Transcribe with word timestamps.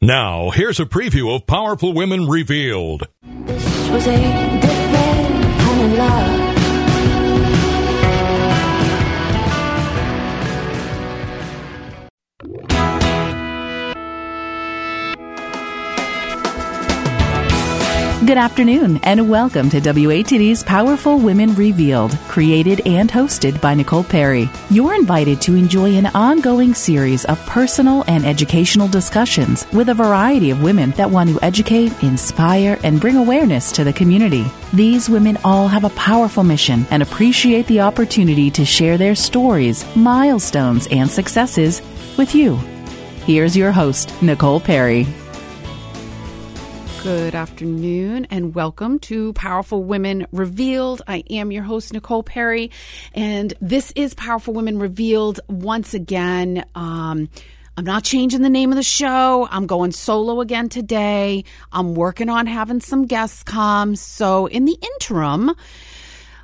Now, 0.00 0.50
here's 0.50 0.78
a 0.78 0.84
preview 0.84 1.34
of 1.34 1.44
Powerful 1.48 1.92
Women 1.92 2.28
Revealed. 2.28 3.08
This 3.24 3.88
was 3.88 4.06
a 4.06 4.16
different 4.60 5.58
kind 5.58 5.92
of 5.92 5.98
love. 5.98 6.57
Good 18.28 18.36
afternoon, 18.36 19.00
and 19.04 19.30
welcome 19.30 19.70
to 19.70 19.80
WATD's 19.80 20.62
Powerful 20.62 21.18
Women 21.18 21.54
Revealed, 21.54 22.10
created 22.28 22.86
and 22.86 23.10
hosted 23.10 23.58
by 23.62 23.72
Nicole 23.72 24.04
Perry. 24.04 24.50
You're 24.68 24.94
invited 24.94 25.40
to 25.40 25.54
enjoy 25.54 25.96
an 25.96 26.08
ongoing 26.08 26.74
series 26.74 27.24
of 27.24 27.40
personal 27.46 28.04
and 28.06 28.26
educational 28.26 28.86
discussions 28.86 29.66
with 29.72 29.88
a 29.88 29.94
variety 29.94 30.50
of 30.50 30.62
women 30.62 30.90
that 30.98 31.10
want 31.10 31.30
to 31.30 31.42
educate, 31.42 32.02
inspire, 32.02 32.78
and 32.84 33.00
bring 33.00 33.16
awareness 33.16 33.72
to 33.72 33.82
the 33.82 33.94
community. 33.94 34.44
These 34.74 35.08
women 35.08 35.38
all 35.42 35.66
have 35.66 35.84
a 35.84 35.96
powerful 35.96 36.44
mission 36.44 36.86
and 36.90 37.02
appreciate 37.02 37.66
the 37.66 37.80
opportunity 37.80 38.50
to 38.50 38.64
share 38.66 38.98
their 38.98 39.14
stories, 39.14 39.86
milestones, 39.96 40.86
and 40.88 41.10
successes 41.10 41.80
with 42.18 42.34
you. 42.34 42.56
Here's 43.24 43.56
your 43.56 43.72
host, 43.72 44.12
Nicole 44.20 44.60
Perry. 44.60 45.06
Good 47.02 47.36
afternoon 47.36 48.26
and 48.28 48.56
welcome 48.56 48.98
to 49.00 49.32
Powerful 49.34 49.84
Women 49.84 50.26
Revealed. 50.32 51.00
I 51.06 51.22
am 51.30 51.52
your 51.52 51.62
host, 51.62 51.92
Nicole 51.92 52.24
Perry, 52.24 52.72
and 53.14 53.54
this 53.60 53.92
is 53.94 54.14
Powerful 54.14 54.52
Women 54.52 54.80
Revealed 54.80 55.38
once 55.48 55.94
again. 55.94 56.64
Um, 56.74 57.30
I'm 57.76 57.84
not 57.84 58.02
changing 58.02 58.42
the 58.42 58.50
name 58.50 58.72
of 58.72 58.76
the 58.76 58.82
show. 58.82 59.46
I'm 59.48 59.68
going 59.68 59.92
solo 59.92 60.40
again 60.40 60.68
today. 60.68 61.44
I'm 61.70 61.94
working 61.94 62.28
on 62.28 62.48
having 62.48 62.80
some 62.80 63.06
guests 63.06 63.44
come. 63.44 63.94
So, 63.94 64.46
in 64.46 64.64
the 64.64 64.76
interim, 64.82 65.54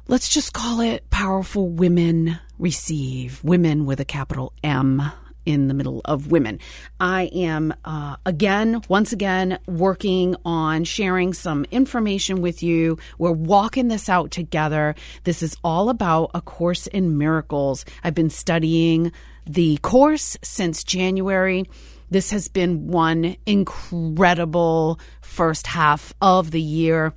let's 0.06 0.28
just 0.28 0.52
call 0.52 0.80
it 0.80 1.10
Powerful 1.10 1.68
Women 1.68 2.38
Receive. 2.60 3.42
Women 3.42 3.86
with 3.86 3.98
a 3.98 4.04
capital 4.04 4.52
M 4.62 5.02
in 5.46 5.68
the 5.68 5.74
middle 5.74 6.00
of 6.04 6.30
women. 6.30 6.58
I 7.00 7.24
am, 7.34 7.74
uh, 7.84 8.16
again, 8.24 8.80
once 8.88 9.12
again, 9.12 9.58
working 9.66 10.36
on 10.44 10.84
sharing 10.84 11.32
some 11.32 11.64
information 11.70 12.40
with 12.40 12.62
you. 12.62 12.98
We're 13.18 13.32
walking 13.32 13.88
this 13.88 14.08
out 14.08 14.30
together. 14.30 14.94
This 15.24 15.42
is 15.42 15.56
all 15.62 15.88
about 15.88 16.30
A 16.34 16.40
Course 16.40 16.86
in 16.86 17.18
Miracles. 17.18 17.84
I've 18.02 18.14
been 18.14 18.30
studying 18.30 19.12
the 19.46 19.76
course 19.78 20.36
since 20.42 20.84
January. 20.84 21.64
This 22.10 22.30
has 22.30 22.48
been 22.48 22.88
one 22.88 23.36
incredible 23.46 25.00
first 25.20 25.66
half 25.66 26.14
of 26.20 26.50
the 26.50 26.60
year. 26.60 27.12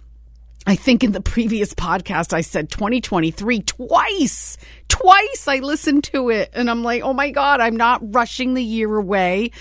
I 0.67 0.75
think 0.75 1.01
in 1.01 1.13
the 1.13 1.21
previous 1.21 1.73
podcast, 1.73 2.33
I 2.33 2.41
said 2.41 2.69
2023 2.69 3.61
twice. 3.61 4.57
Twice 4.89 5.47
I 5.47 5.59
listened 5.59 6.03
to 6.05 6.29
it 6.29 6.49
and 6.51 6.69
I'm 6.69 6.83
like, 6.83 7.03
oh 7.03 7.13
my 7.13 7.31
God, 7.31 7.61
I'm 7.61 7.77
not 7.77 8.01
rushing 8.13 8.53
the 8.53 8.63
year 8.63 8.93
away. 8.93 9.51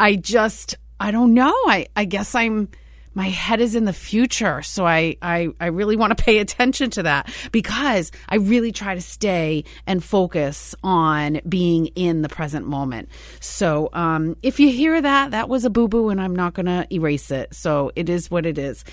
I 0.00 0.16
just, 0.16 0.78
I 0.98 1.10
don't 1.10 1.34
know. 1.34 1.52
I, 1.66 1.88
I 1.94 2.06
guess 2.06 2.34
I'm, 2.34 2.70
my 3.14 3.28
head 3.28 3.60
is 3.60 3.74
in 3.74 3.84
the 3.84 3.92
future. 3.92 4.62
So 4.62 4.86
I, 4.86 5.16
I, 5.22 5.48
I 5.60 5.66
really 5.66 5.96
want 5.96 6.16
to 6.16 6.24
pay 6.24 6.38
attention 6.38 6.90
to 6.90 7.04
that 7.04 7.30
because 7.52 8.10
I 8.28 8.36
really 8.36 8.72
try 8.72 8.94
to 8.94 9.02
stay 9.02 9.64
and 9.86 10.02
focus 10.02 10.74
on 10.82 11.40
being 11.48 11.86
in 11.88 12.22
the 12.22 12.28
present 12.28 12.66
moment. 12.66 13.10
So 13.40 13.90
um, 13.92 14.36
if 14.42 14.60
you 14.60 14.70
hear 14.70 15.00
that, 15.00 15.32
that 15.32 15.48
was 15.48 15.64
a 15.64 15.70
boo 15.70 15.88
boo 15.88 16.08
and 16.08 16.20
I'm 16.20 16.34
not 16.34 16.54
going 16.54 16.66
to 16.66 16.86
erase 16.90 17.30
it. 17.30 17.54
So 17.54 17.92
it 17.94 18.08
is 18.08 18.30
what 18.30 18.46
it 18.46 18.58
is. 18.58 18.84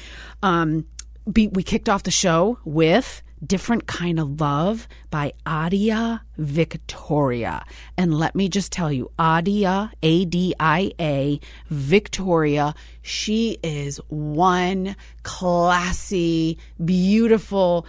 Um, 0.44 0.86
be, 1.32 1.48
we 1.48 1.64
kicked 1.64 1.90
off 1.90 2.04
the 2.04 2.12
show 2.12 2.60
with 2.64 3.22
Different 3.46 3.88
Kind 3.88 4.20
of 4.20 4.40
Love 4.40 4.88
by 5.10 5.34
Adia 5.46 6.24
Victoria. 6.38 7.66
And 7.98 8.18
let 8.18 8.36
me 8.36 8.50
just 8.50 8.72
tell 8.72 8.92
you, 8.92 9.12
Adia, 9.18 9.92
A 10.04 10.26
D 10.26 10.54
I 10.60 10.92
A, 11.00 11.40
Victoria, 11.70 12.76
she 13.02 13.58
is 13.64 13.98
one 14.10 14.96
classy, 15.24 16.60
beautiful. 16.84 17.88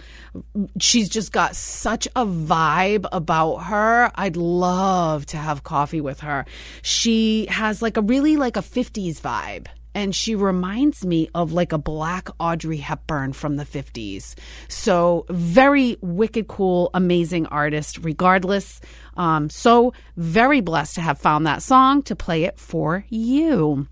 She's 0.79 1.07
just 1.07 1.31
got 1.31 1.55
such 1.55 2.07
a 2.15 2.25
vibe 2.25 3.05
about 3.11 3.57
her. 3.57 4.11
I'd 4.15 4.35
love 4.35 5.27
to 5.27 5.37
have 5.37 5.63
coffee 5.63 6.01
with 6.01 6.21
her. 6.21 6.45
She 6.81 7.45
has 7.47 7.81
like 7.81 7.97
a 7.97 8.01
really 8.01 8.37
like 8.37 8.57
a 8.57 8.61
50s 8.61 9.21
vibe 9.21 9.67
and 9.95 10.15
she 10.15 10.35
reminds 10.35 11.05
me 11.05 11.29
of 11.33 11.53
like 11.53 11.71
a 11.71 11.77
black 11.77 12.29
Audrey 12.39 12.77
Hepburn 12.77 13.33
from 13.33 13.55
the 13.55 13.65
50s. 13.65 14.35
So, 14.67 15.25
very 15.29 15.97
wicked 16.01 16.47
cool, 16.47 16.89
amazing 16.93 17.45
artist, 17.47 17.99
regardless. 17.99 18.81
Um, 19.17 19.49
so, 19.49 19.93
very 20.17 20.61
blessed 20.61 20.95
to 20.95 21.01
have 21.01 21.19
found 21.19 21.47
that 21.47 21.61
song 21.61 22.03
to 22.03 22.15
play 22.15 22.43
it 22.43 22.59
for 22.59 23.05
you 23.09 23.87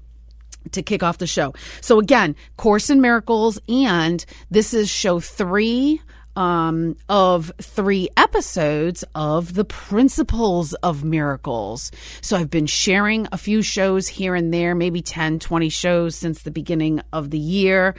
to 0.72 0.82
kick 0.82 1.04
off 1.04 1.18
the 1.18 1.28
show. 1.28 1.54
So, 1.82 2.00
again, 2.00 2.36
Course 2.58 2.90
in 2.90 3.02
Miracles, 3.02 3.60
and 3.68 4.24
this 4.50 4.74
is 4.74 4.90
show 4.90 5.20
three 5.20 6.02
um, 6.36 6.96
of 7.10 7.52
three 7.62 8.10
episodes 8.18 9.04
of 9.16 9.54
the 9.54 9.66
Principles 9.66 10.74
of 10.76 11.04
Miracles. 11.04 11.92
So 12.22 12.38
I've 12.38 12.50
been 12.50 12.66
sharing 12.66 13.28
a 13.32 13.38
few 13.38 13.62
shows 13.62 14.08
here 14.08 14.36
and 14.36 14.54
there, 14.54 14.76
maybe 14.76 15.02
10, 15.02 15.40
20 15.40 15.70
shows 15.70 16.16
since 16.16 16.42
the 16.44 16.52
beginning 16.52 17.02
of 17.12 17.30
the 17.30 17.38
year. 17.38 17.96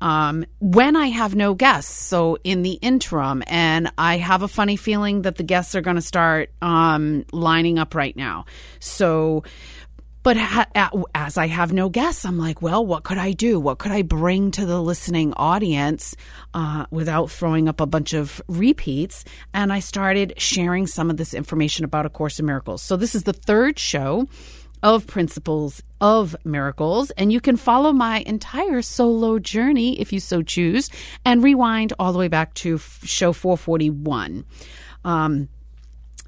Um, 0.00 0.44
when 0.60 0.96
I 0.96 1.06
have 1.06 1.34
no 1.34 1.54
guests, 1.54 1.92
so 1.92 2.38
in 2.44 2.62
the 2.62 2.72
interim, 2.74 3.42
and 3.46 3.92
I 3.98 4.18
have 4.18 4.42
a 4.42 4.48
funny 4.48 4.76
feeling 4.76 5.22
that 5.22 5.36
the 5.36 5.42
guests 5.42 5.74
are 5.74 5.80
going 5.80 5.96
to 5.96 6.02
start 6.02 6.50
um, 6.60 7.24
lining 7.32 7.78
up 7.78 7.94
right 7.94 8.16
now. 8.16 8.46
So, 8.80 9.44
but 10.22 10.36
ha- 10.36 10.90
as 11.14 11.36
I 11.36 11.48
have 11.48 11.72
no 11.72 11.88
guests, 11.88 12.24
I'm 12.24 12.38
like, 12.38 12.62
well, 12.62 12.84
what 12.84 13.02
could 13.02 13.18
I 13.18 13.32
do? 13.32 13.58
What 13.58 13.78
could 13.78 13.92
I 13.92 14.02
bring 14.02 14.50
to 14.52 14.64
the 14.66 14.80
listening 14.80 15.32
audience 15.34 16.14
uh, 16.54 16.86
without 16.90 17.30
throwing 17.30 17.68
up 17.68 17.80
a 17.80 17.86
bunch 17.86 18.12
of 18.12 18.40
repeats? 18.46 19.24
And 19.52 19.72
I 19.72 19.80
started 19.80 20.34
sharing 20.36 20.86
some 20.86 21.10
of 21.10 21.16
this 21.16 21.34
information 21.34 21.84
about 21.84 22.06
A 22.06 22.10
Course 22.10 22.38
in 22.38 22.46
Miracles. 22.46 22.82
So 22.82 22.96
this 22.96 23.14
is 23.14 23.24
the 23.24 23.32
third 23.32 23.78
show 23.78 24.28
of 24.82 25.06
Principles 25.06 25.82
of 26.00 26.34
Miracles, 26.44 27.10
and 27.12 27.32
you 27.32 27.40
can 27.40 27.56
follow 27.56 27.92
my 27.92 28.20
entire 28.26 28.82
solo 28.82 29.38
journey 29.38 30.00
if 30.00 30.12
you 30.12 30.18
so 30.18 30.42
choose, 30.42 30.90
and 31.24 31.42
rewind 31.42 31.92
all 31.98 32.12
the 32.12 32.18
way 32.18 32.28
back 32.28 32.52
to 32.54 32.78
show 32.78 33.32
441. 33.32 34.44
Um, 35.04 35.48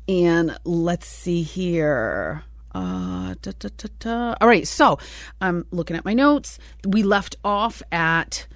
and 0.08 0.56
let's 0.64 1.06
see 1.06 1.42
here. 1.42 2.44
Uh, 2.74 3.34
da, 3.40 3.52
da, 3.58 3.68
da, 4.00 4.34
All 4.40 4.48
right, 4.48 4.66
so 4.66 4.98
I'm 5.40 5.64
looking 5.70 5.96
at 5.96 6.04
my 6.04 6.12
notes. 6.12 6.58
We 6.84 7.04
left 7.04 7.36
off 7.44 7.82
at 7.92 8.46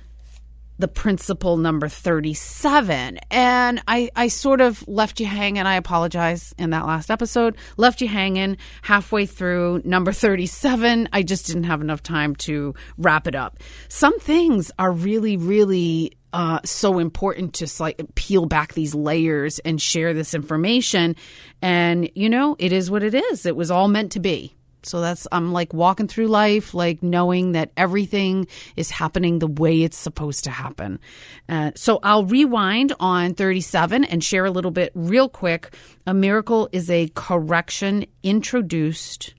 the 0.79 0.89
principle 0.89 1.56
number 1.56 1.89
37 1.89 3.19
and 3.31 3.83
I, 3.89 4.11
I 4.15 4.29
sort 4.29 4.61
of 4.61 4.87
left 4.87 5.19
you 5.19 5.27
hanging. 5.27 5.65
I 5.65 5.75
apologize 5.75 6.55
in 6.56 6.71
that 6.71 6.87
last 6.87 7.11
episode. 7.11 7.56
Left 7.77 8.01
you 8.01 8.09
hanging 8.09 8.56
halfway 8.83 9.27
through 9.27 9.83
number 9.84 10.12
37 10.12 11.09
i 11.12 11.23
just 11.23 11.47
didn't 11.47 11.65
have 11.65 11.81
enough 11.81 12.03
time 12.03 12.37
to 12.37 12.75
wrap 12.97 13.27
it 13.27 13.35
up. 13.35 13.59
Some 13.89 14.19
things 14.21 14.71
are 14.79 14.93
really 14.93 15.37
really 15.37 16.12
uh, 16.33 16.61
so 16.65 16.99
important 16.99 17.55
to 17.55 17.83
like 17.83 18.00
peel 18.15 18.47
back 18.47 18.75
these 18.75 18.94
layers 18.94 19.59
and 19.61 19.81
share 19.81 20.12
this 20.15 20.34
information. 20.34 21.16
And 21.62 22.11
you 22.15 22.28
know, 22.28 22.56
it 22.59 22.72
is 22.72 22.91
what 22.91 23.03
it 23.03 23.15
is. 23.15 23.47
It 23.47 23.56
was 23.56 23.71
all 23.71 23.89
meant 23.89 24.12
to 24.12 24.21
be. 24.21 24.55
So 24.84 25.00
that's 25.00 25.27
I'm 25.33 25.53
like 25.53 25.75
walking 25.75 26.09
through 26.09 26.28
life, 26.28 26.72
like 26.72 27.03
knowing 27.03 27.53
that 27.53 27.72
everything 27.77 28.47
is 28.76 28.91
happening 28.91 29.38
the 29.38 29.47
way 29.47 29.82
it's 29.82 29.97
supposed 29.97 30.44
to 30.44 30.50
happen. 30.50 31.00
Uh, 31.49 31.73
so 31.75 31.99
I'll 32.03 32.25
rewind 32.25 32.93
on 33.00 33.35
37 33.35 34.05
and 34.05 34.23
share 34.23 34.44
a 34.44 34.50
little 34.50 34.70
bit 34.70 34.93
real 34.94 35.29
quick. 35.29 35.75
A 36.06 36.14
miracle 36.14 36.69
is 36.73 36.91
a 36.91 37.11
correction 37.14 38.06
introduced 38.23 39.35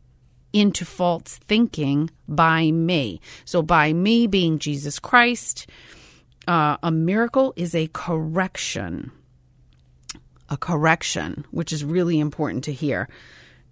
into 0.52 0.84
false 0.84 1.40
thinking 1.48 2.10
by 2.28 2.72
me. 2.72 3.22
So 3.46 3.62
by 3.62 3.94
me 3.94 4.28
being 4.28 4.60
Jesus 4.60 5.00
Christ 5.00 5.68
uh, 6.50 6.78
a 6.82 6.90
miracle 6.90 7.54
is 7.56 7.76
a 7.76 7.88
correction, 7.94 9.12
a 10.50 10.58
correction, 10.58 11.46
which 11.52 11.72
is 11.72 11.86
really 11.86 12.20
important 12.20 12.64
to 12.64 12.74
hear, 12.74 13.08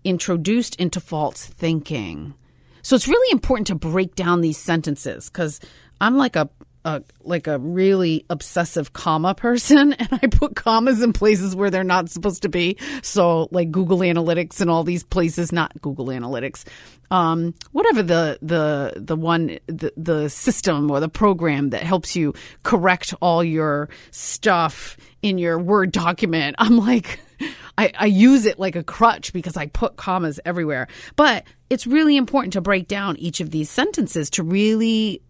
introduced 0.03 0.75
into 0.75 0.99
false 0.99 1.43
thinking. 1.43 2.35
So 2.83 2.95
it's 2.95 3.07
really 3.07 3.31
important 3.31 3.65
to 3.67 3.75
break 3.75 4.13
down 4.13 4.41
these 4.41 4.59
sentences 4.59 5.27
because 5.27 5.59
I'm 5.99 6.17
like 6.17 6.35
a 6.35 6.51
a 6.87 7.03
like 7.21 7.47
a 7.47 7.59
really 7.59 8.25
obsessive 8.29 8.93
comma 8.93 9.35
person 9.35 9.93
and 9.99 10.09
I 10.11 10.27
put 10.27 10.55
commas 10.55 11.03
in 11.03 11.11
places 11.11 11.55
where 11.55 11.69
they're 11.69 11.83
not 11.83 12.09
supposed 12.09 12.43
to 12.43 12.49
be. 12.49 12.77
So 13.03 13.49
like 13.51 13.71
Google 13.71 13.99
Analytics 13.99 14.61
and 14.61 14.69
all 14.69 14.83
these 14.83 15.03
places, 15.03 15.51
not 15.51 15.79
Google 15.81 16.07
Analytics. 16.07 16.63
Um, 17.11 17.53
whatever 17.73 18.01
the 18.03 18.39
the 18.41 18.93
the 18.95 19.15
one 19.15 19.59
the, 19.67 19.91
the 19.97 20.29
system 20.29 20.89
or 20.89 20.99
the 20.99 21.09
program 21.09 21.71
that 21.71 21.83
helps 21.83 22.15
you 22.15 22.33
correct 22.63 23.13
all 23.21 23.43
your 23.43 23.89
stuff 24.11 24.97
in 25.21 25.37
your 25.37 25.59
Word 25.59 25.91
document. 25.91 26.55
I'm 26.59 26.77
like 26.77 27.19
I, 27.77 27.91
I 27.97 28.05
use 28.05 28.45
it 28.45 28.59
like 28.59 28.75
a 28.75 28.83
crutch 28.83 29.33
because 29.33 29.57
I 29.57 29.67
put 29.67 29.95
commas 29.95 30.39
everywhere. 30.45 30.87
But 31.15 31.45
it's 31.69 31.87
really 31.87 32.17
important 32.17 32.53
to 32.53 32.61
break 32.61 32.87
down 32.87 33.17
each 33.17 33.39
of 33.39 33.51
these 33.51 33.69
sentences 33.69 34.29
to 34.31 34.43
really 34.43 35.21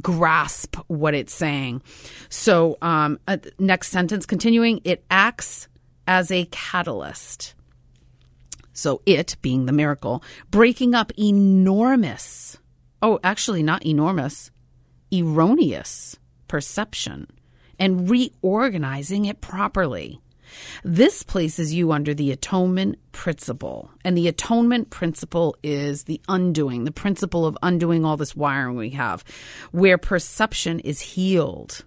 grasp 0.00 0.76
what 0.88 1.14
it's 1.14 1.34
saying. 1.34 1.82
So, 2.28 2.78
um, 2.82 3.18
uh, 3.28 3.38
next 3.58 3.90
sentence 3.90 4.26
continuing, 4.26 4.80
it 4.84 5.04
acts 5.10 5.68
as 6.06 6.30
a 6.30 6.46
catalyst. 6.46 7.54
So, 8.72 9.02
it 9.06 9.36
being 9.40 9.66
the 9.66 9.72
miracle, 9.72 10.22
breaking 10.50 10.94
up 10.94 11.12
enormous, 11.18 12.58
oh, 13.02 13.20
actually, 13.22 13.62
not 13.62 13.86
enormous, 13.86 14.50
erroneous 15.12 16.18
perception 16.48 17.28
and 17.78 18.08
reorganizing 18.08 19.24
it 19.26 19.40
properly. 19.40 20.20
This 20.82 21.22
places 21.22 21.74
you 21.74 21.92
under 21.92 22.14
the 22.14 22.32
atonement 22.32 22.98
principle. 23.12 23.90
And 24.04 24.16
the 24.16 24.28
atonement 24.28 24.90
principle 24.90 25.56
is 25.62 26.04
the 26.04 26.20
undoing, 26.28 26.84
the 26.84 26.92
principle 26.92 27.46
of 27.46 27.56
undoing 27.62 28.04
all 28.04 28.16
this 28.16 28.36
wiring 28.36 28.76
we 28.76 28.90
have, 28.90 29.24
where 29.72 29.98
perception 29.98 30.80
is 30.80 31.00
healed. 31.00 31.84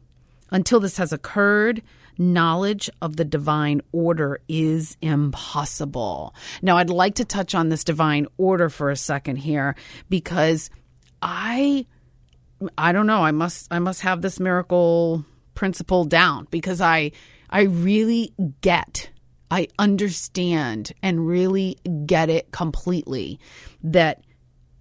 Until 0.49 0.79
this 0.79 0.97
has 0.97 1.11
occurred, 1.11 1.81
knowledge 2.17 2.89
of 3.01 3.17
the 3.17 3.25
divine 3.25 3.81
order 3.91 4.39
is 4.47 4.97
impossible. 5.01 6.33
Now, 6.61 6.77
I'd 6.77 6.89
like 6.89 7.15
to 7.15 7.25
touch 7.25 7.53
on 7.53 7.69
this 7.69 7.83
divine 7.83 8.27
order 8.37 8.69
for 8.69 8.89
a 8.89 8.95
second 8.95 9.37
here 9.37 9.75
because 10.09 10.69
I 11.21 11.85
I 12.77 12.91
don't 12.91 13.07
know, 13.07 13.21
I 13.21 13.31
must 13.31 13.67
I 13.71 13.79
must 13.79 14.01
have 14.01 14.21
this 14.21 14.39
miracle 14.39 15.25
principle 15.53 16.05
down 16.05 16.47
because 16.49 16.81
I 16.81 17.11
I 17.49 17.61
really 17.61 18.33
get, 18.61 19.09
I 19.49 19.67
understand 19.79 20.91
and 21.01 21.27
really 21.27 21.77
get 22.05 22.29
it 22.29 22.51
completely 22.51 23.39
that 23.83 24.21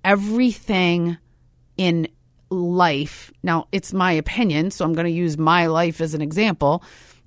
everything 0.04 1.18
in 1.76 2.08
life, 2.50 3.32
now 3.42 3.68
it's 3.72 3.92
my 3.92 4.12
opinion, 4.12 4.70
so 4.70 4.84
I'm 4.84 4.94
going 4.94 5.06
to 5.06 5.10
use 5.12 5.38
my 5.38 5.66
life 5.66 6.00
as 6.00 6.14
an 6.14 6.22
example. 6.22 6.82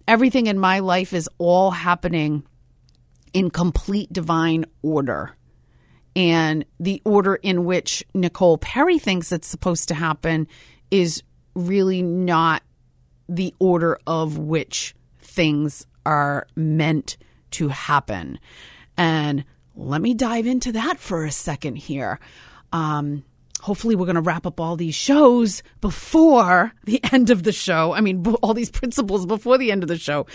Everything 0.07 0.47
in 0.47 0.59
my 0.59 0.79
life 0.79 1.13
is 1.13 1.29
all 1.37 1.71
happening 1.71 2.43
in 3.33 3.49
complete 3.49 4.11
divine 4.11 4.65
order. 4.81 5.35
And 6.15 6.65
the 6.79 7.01
order 7.05 7.35
in 7.35 7.65
which 7.65 8.03
Nicole 8.13 8.57
Perry 8.57 8.99
thinks 8.99 9.31
it's 9.31 9.47
supposed 9.47 9.87
to 9.89 9.93
happen 9.93 10.47
is 10.89 11.23
really 11.53 12.01
not 12.01 12.63
the 13.27 13.53
order 13.59 13.99
of 14.07 14.37
which 14.37 14.95
things 15.29 15.85
are 16.05 16.47
meant 16.55 17.17
to 17.51 17.69
happen. 17.69 18.39
And 18.97 19.45
let 19.75 20.01
me 20.01 20.13
dive 20.13 20.45
into 20.45 20.71
that 20.73 20.99
for 20.99 21.25
a 21.25 21.31
second 21.31 21.77
here. 21.77 22.19
Um, 22.73 23.23
hopefully, 23.61 23.95
we're 23.95 24.05
going 24.05 24.15
to 24.15 24.21
wrap 24.21 24.45
up 24.45 24.59
all 24.59 24.75
these 24.75 24.95
shows 24.95 25.63
before 25.81 26.73
the 26.83 26.99
end 27.11 27.29
of 27.29 27.43
the 27.43 27.51
show. 27.51 27.93
I 27.93 28.01
mean, 28.01 28.25
all 28.41 28.53
these 28.53 28.71
principles 28.71 29.25
before 29.25 29.57
the 29.57 29.71
end 29.71 29.83
of 29.83 29.89
the 29.89 29.97
show. 29.97 30.25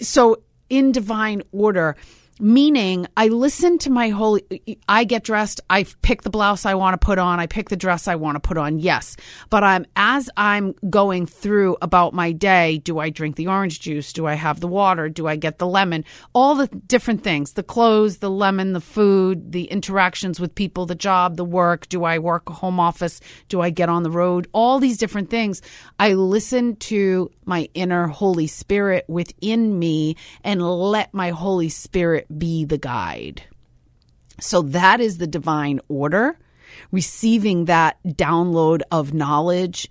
So, 0.00 0.42
in 0.68 0.92
divine 0.92 1.42
order, 1.50 1.96
meaning 2.40 3.06
I 3.16 3.28
listen 3.28 3.78
to 3.78 3.90
my 3.90 4.08
holy 4.08 4.78
I 4.88 5.04
get 5.04 5.24
dressed, 5.24 5.60
I 5.68 5.84
pick 6.02 6.22
the 6.22 6.30
blouse 6.30 6.64
I 6.64 6.74
want 6.74 7.00
to 7.00 7.04
put 7.04 7.18
on, 7.18 7.40
I 7.40 7.46
pick 7.46 7.68
the 7.68 7.76
dress 7.76 8.08
I 8.08 8.16
want 8.16 8.36
to 8.36 8.40
put 8.40 8.56
on. 8.56 8.78
Yes. 8.78 9.16
But 9.50 9.64
I'm 9.64 9.86
as 9.96 10.30
I'm 10.36 10.74
going 10.88 11.26
through 11.26 11.76
about 11.82 12.14
my 12.14 12.32
day, 12.32 12.78
do 12.78 12.98
I 12.98 13.10
drink 13.10 13.36
the 13.36 13.48
orange 13.48 13.80
juice? 13.80 14.12
Do 14.12 14.26
I 14.26 14.34
have 14.34 14.60
the 14.60 14.68
water? 14.68 15.08
Do 15.08 15.26
I 15.26 15.36
get 15.36 15.58
the 15.58 15.66
lemon? 15.66 16.04
All 16.32 16.54
the 16.54 16.66
different 16.66 17.22
things, 17.22 17.52
the 17.52 17.62
clothes, 17.62 18.18
the 18.18 18.30
lemon, 18.30 18.72
the 18.72 18.80
food, 18.80 19.52
the 19.52 19.64
interactions 19.64 20.40
with 20.40 20.54
people, 20.54 20.86
the 20.86 20.94
job, 20.94 21.36
the 21.36 21.44
work, 21.44 21.88
do 21.88 22.04
I 22.04 22.18
work 22.18 22.48
a 22.48 22.52
home 22.52 22.80
office? 22.80 23.20
Do 23.48 23.60
I 23.60 23.70
get 23.70 23.88
on 23.88 24.02
the 24.02 24.10
road? 24.10 24.48
All 24.52 24.78
these 24.78 24.98
different 24.98 25.30
things. 25.30 25.62
I 25.98 26.14
listen 26.14 26.76
to 26.76 27.30
my 27.44 27.68
inner 27.74 28.06
Holy 28.06 28.46
Spirit 28.46 29.04
within 29.08 29.78
me 29.78 30.16
and 30.44 30.62
let 30.62 31.12
my 31.12 31.30
Holy 31.30 31.68
Spirit 31.68 32.26
be 32.38 32.64
the 32.64 32.78
guide. 32.78 33.42
So 34.40 34.62
that 34.62 35.00
is 35.00 35.18
the 35.18 35.26
divine 35.26 35.80
order, 35.88 36.38
receiving 36.90 37.66
that 37.66 37.98
download 38.04 38.82
of 38.90 39.12
knowledge 39.12 39.88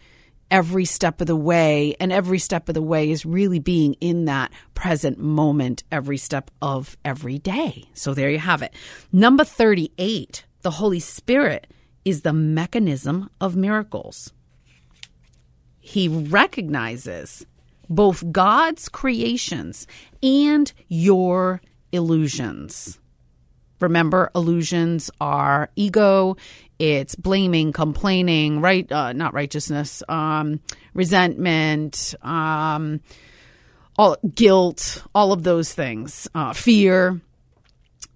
every 0.51 0.85
step 0.85 1.21
of 1.21 1.27
the 1.27 1.35
way. 1.35 1.95
And 1.99 2.11
every 2.11 2.39
step 2.39 2.67
of 2.69 2.73
the 2.73 2.81
way 2.81 3.11
is 3.11 3.25
really 3.25 3.59
being 3.59 3.93
in 3.95 4.25
that 4.25 4.51
present 4.73 5.19
moment 5.19 5.83
every 5.91 6.17
step 6.17 6.49
of 6.61 6.97
every 7.05 7.37
day. 7.37 7.85
So 7.93 8.13
there 8.13 8.31
you 8.31 8.39
have 8.39 8.61
it. 8.61 8.73
Number 9.11 9.43
38, 9.43 10.45
the 10.61 10.71
Holy 10.71 10.99
Spirit 10.99 11.67
is 12.05 12.21
the 12.21 12.33
mechanism 12.33 13.29
of 13.39 13.55
miracles. 13.55 14.33
He 15.79 16.07
recognizes 16.07 17.45
both 17.89 18.31
God's 18.31 18.89
creations 18.89 19.87
and 20.21 20.71
your 20.87 21.61
illusions. 21.91 22.99
Remember, 23.79 24.29
illusions 24.35 25.09
are 25.21 25.69
ego, 25.75 26.35
it's 26.79 27.15
blaming, 27.15 27.71
complaining, 27.71 28.61
right? 28.61 28.89
Uh, 28.91 29.13
not 29.13 29.33
righteousness, 29.33 30.03
um, 30.09 30.59
resentment, 30.93 32.13
um, 32.21 32.99
all 33.97 34.17
guilt, 34.33 35.03
all 35.13 35.31
of 35.31 35.43
those 35.43 35.73
things, 35.73 36.27
uh, 36.35 36.53
fear. 36.53 37.21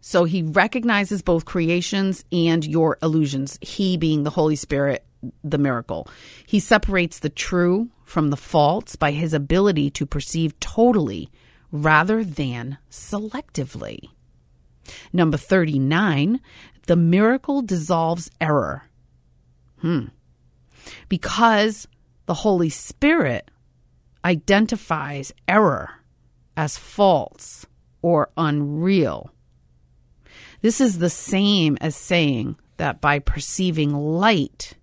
So 0.02 0.26
he 0.26 0.44
recognizes 0.44 1.22
both 1.22 1.46
creations 1.46 2.26
and 2.32 2.66
your 2.66 2.98
illusions. 3.02 3.58
He 3.62 3.96
being 3.98 4.24
the 4.24 4.30
Holy 4.30 4.58
Spirit, 4.58 5.06
the 5.44 5.58
miracle. 5.58 6.08
He 6.46 6.60
separates 6.60 7.20
the 7.20 7.30
true 7.30 7.90
from 8.04 8.30
the 8.30 8.38
false 8.38 8.96
by 8.96 9.12
his 9.12 9.34
ability 9.34 9.90
to 9.92 10.06
perceive 10.06 10.60
totally 10.60 11.30
rather 11.74 12.24
than 12.24 12.78
selectively. 12.90 14.12
Number 15.12 15.38
39, 15.38 16.40
the 16.86 16.96
miracle 16.96 17.64
dissolves 17.64 18.30
error. 18.40 18.84
Hmm. 19.80 20.06
Because 21.10 21.88
the 22.28 22.36
Holy 22.36 22.70
Spirit 22.70 23.50
identifies 24.24 25.34
error 25.48 25.90
as 26.56 26.78
false 26.78 27.66
or 28.02 28.30
unreal. 28.38 29.32
This 30.62 30.80
is 30.80 31.00
the 31.00 31.10
same 31.10 31.78
as 31.82 31.96
saying 31.96 32.56
that 32.78 33.02
by 33.02 33.18
perceiving 33.18 33.94
light, 33.96 34.76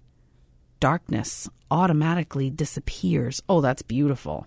darkness 0.80 1.48
automatically 1.70 2.50
disappears. 2.50 3.40
Oh, 3.48 3.60
that's 3.60 3.82
beautiful. 3.82 4.46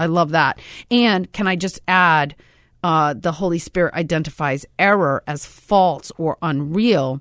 I 0.00 0.06
love 0.06 0.30
that. 0.30 0.58
And 0.90 1.30
can 1.32 1.46
I 1.46 1.54
just 1.54 1.78
add, 1.86 2.34
uh, 2.82 3.14
the 3.14 3.32
Holy 3.32 3.58
Spirit 3.58 3.94
identifies 3.94 4.66
error 4.78 5.22
as 5.26 5.46
false 5.46 6.10
or 6.16 6.38
unreal. 6.42 7.20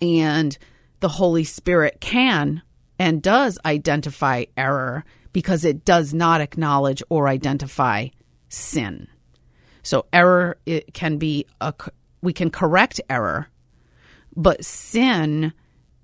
And 0.00 0.56
the 1.00 1.08
Holy 1.08 1.44
Spirit 1.44 1.98
can 2.00 2.62
and 2.98 3.22
does 3.22 3.58
identify 3.64 4.46
error 4.56 5.04
because 5.32 5.64
it 5.64 5.84
does 5.84 6.14
not 6.14 6.40
acknowledge 6.40 7.02
or 7.10 7.28
identify 7.28 8.08
sin. 8.48 9.08
So 9.82 10.06
error 10.12 10.56
it 10.64 10.94
can 10.94 11.18
be 11.18 11.46
a 11.60 11.74
we 12.22 12.32
can 12.32 12.50
correct 12.50 13.02
error, 13.10 13.48
but 14.34 14.64
sin 14.64 15.52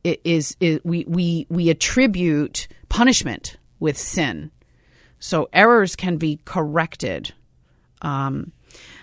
is, 0.05 0.55
is 0.61 0.81
we 0.85 1.07
we 1.09 1.47
we 1.49 1.71
attribute 1.71 2.69
punishment 2.91 3.57
with 3.79 3.97
sin. 3.97 4.51
So 5.21 5.49
errors 5.53 5.95
can 5.95 6.17
be 6.17 6.41
corrected. 6.45 7.33
Um, 8.03 8.53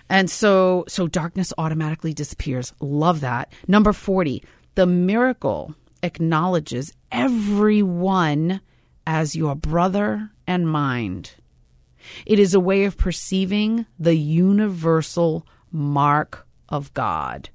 and 0.08 0.30
so 0.30 0.84
so 0.88 1.06
darkness 1.06 1.52
automatically 1.58 2.12
disappears. 2.12 2.72
Love 2.80 3.20
that. 3.20 3.52
Number 3.66 3.92
40, 3.92 4.42
the 4.74 4.86
miracle 4.86 5.74
acknowledges 6.02 6.92
everyone 7.10 8.60
as 9.06 9.34
your 9.34 9.54
brother 9.54 10.30
and 10.46 10.68
mind. 10.68 11.34
It 12.26 12.38
is 12.38 12.54
a 12.54 12.60
way 12.60 12.84
of 12.84 12.96
perceiving 12.96 13.86
the 13.98 14.14
universal 14.14 15.46
mark 15.70 16.46
of 16.68 16.92
God. 16.94 17.50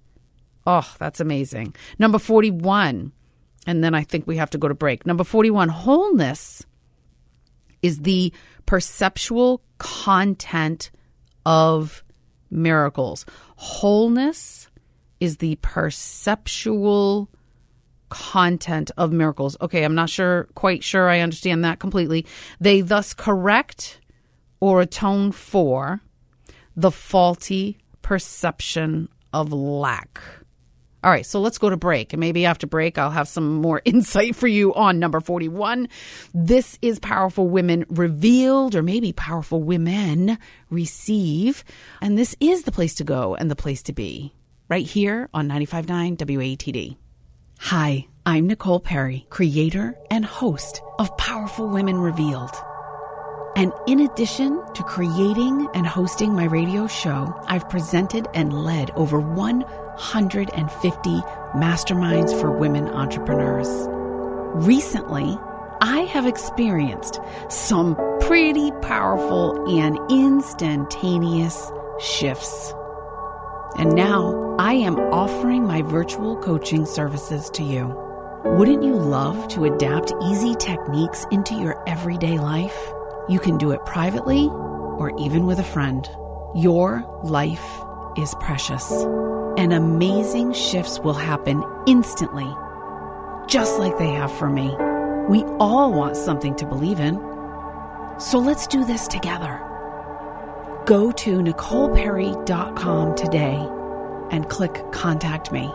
Oh, 0.66 0.94
that's 1.00 1.20
amazing. 1.20 1.76
Number 2.00 2.20
41, 2.20 3.12
and 3.66 3.84
then 3.84 3.96
I 3.96 4.04
think 4.04 4.28
we 4.28 4.38
have 4.38 4.50
to 4.52 4.58
go 4.58 4.68
to 4.68 4.74
break. 4.74 5.06
Number 5.06 5.24
41, 5.24 5.70
wholeness 5.70 6.66
is 7.82 8.00
the 8.00 8.32
perceptual 8.66 9.62
content 9.78 10.92
of 11.46 12.04
miracles. 12.50 13.26
Wholeness 13.56 14.70
is 15.20 15.38
the 15.38 15.56
perceptual 15.62 17.30
content 18.10 18.92
of 18.98 19.12
miracles. 19.12 19.58
Okay, 19.60 19.84
I'm 19.84 19.96
not 19.96 20.10
sure, 20.10 20.48
quite 20.54 20.84
sure 20.84 21.10
I 21.10 21.22
understand 21.22 21.64
that 21.66 21.80
completely. 21.80 22.26
They 22.60 22.82
thus 22.82 23.14
correct 23.14 24.00
or 24.60 24.82
atone 24.82 25.32
for 25.32 26.02
the 26.76 26.92
faulty 26.92 27.78
perception 28.02 29.10
of 29.34 29.52
lack. 29.52 30.22
All 31.04 31.12
right, 31.12 31.26
so 31.26 31.42
let's 31.42 31.58
go 31.58 31.70
to 31.70 31.76
break. 31.76 32.14
And 32.14 32.20
maybe 32.22 32.46
after 32.46 32.66
break, 32.66 32.98
I'll 32.98 33.12
have 33.12 33.28
some 33.28 33.56
more 33.56 33.82
insight 33.86 34.36
for 34.36 34.48
you 34.48 34.74
on 34.74 35.00
number 35.00 35.20
41. 35.20 35.90
This 36.34 36.80
is 36.82 37.00
Powerful 37.00 37.50
Women 37.50 37.86
Revealed, 37.90 38.74
or 38.74 38.82
maybe 38.82 39.12
Powerful 39.12 39.62
Women 39.62 40.38
Receive. 40.70 41.66
And 42.02 42.18
this 42.18 42.36
is 42.40 42.64
the 42.64 42.72
place 42.72 42.96
to 42.96 43.04
go 43.04 43.36
and 43.36 43.52
the 43.52 43.56
place 43.56 43.84
to 43.84 43.94
be, 43.94 44.34
right 44.70 44.86
here 44.86 45.30
on 45.34 45.50
95.9 45.50 46.18
WATD. 46.18 46.96
Hi, 47.60 48.08
I'm 48.26 48.48
Nicole 48.48 48.80
Perry, 48.80 49.28
creator 49.30 49.98
and 50.10 50.24
host 50.24 50.82
of 51.00 51.16
Powerful 51.18 51.68
Women 51.68 51.98
Revealed. 51.98 52.56
And 53.56 53.72
in 53.88 54.00
addition 54.00 54.64
to 54.74 54.84
creating 54.84 55.68
and 55.74 55.86
hosting 55.86 56.34
my 56.34 56.46
radio 56.46 56.88
show, 56.88 57.40
I've 57.46 57.70
presented 57.70 58.28
and 58.34 58.52
led 58.52 58.90
over 58.92 59.20
150 59.96 61.10
masterminds 61.56 62.40
for 62.40 62.52
women 62.52 62.88
entrepreneurs. 62.88 63.68
Recently, 64.66 65.38
I 65.82 66.02
have 66.12 66.26
experienced 66.26 67.20
some 67.50 67.96
pretty 68.22 68.72
powerful 68.82 69.80
and 69.80 70.00
instantaneous 70.10 71.72
shifts. 72.00 72.74
And 73.78 73.94
now 73.96 74.56
I 74.60 74.74
am 74.74 74.98
offering 74.98 75.66
my 75.66 75.82
virtual 75.82 76.38
coaching 76.38 76.86
services 76.86 77.50
to 77.52 77.64
you. 77.64 77.88
Wouldn't 78.46 78.84
you 78.84 78.94
love 78.94 79.48
to 79.50 79.66
adapt 79.66 80.14
easy 80.24 80.56
techniques 80.56 81.26
into 81.32 81.56
your 81.56 81.82
everyday 81.88 82.38
life? 82.38 82.78
You 83.28 83.40
can 83.40 83.58
do 83.58 83.72
it 83.72 83.86
privately 83.86 84.48
or 84.48 85.12
even 85.18 85.46
with 85.46 85.60
a 85.60 85.64
friend. 85.64 86.08
Your 86.56 87.04
life 87.24 87.66
is 88.18 88.36
precious, 88.40 88.90
and 89.58 89.74
amazing 89.74 90.54
shifts 90.54 91.00
will 91.00 91.14
happen 91.14 91.64
instantly, 91.86 92.50
just 93.48 93.80
like 93.80 93.98
they 93.98 94.10
have 94.10 94.32
for 94.32 94.50
me. 94.50 94.76
We 95.30 95.44
all 95.60 95.94
want 95.94 96.18
something 96.18 96.56
to 96.56 96.66
believe 96.66 97.00
in. 97.00 97.16
So 98.20 98.40
let's 98.40 98.68
do 98.68 98.84
this 98.86 99.08
together. 99.08 99.62
Go 100.86 101.12
to 101.12 101.38
NicolePerry.com 101.40 103.16
today 103.16 103.68
and 104.32 104.50
click 104.50 104.84
Contact 104.92 105.52
Me. 105.52 105.72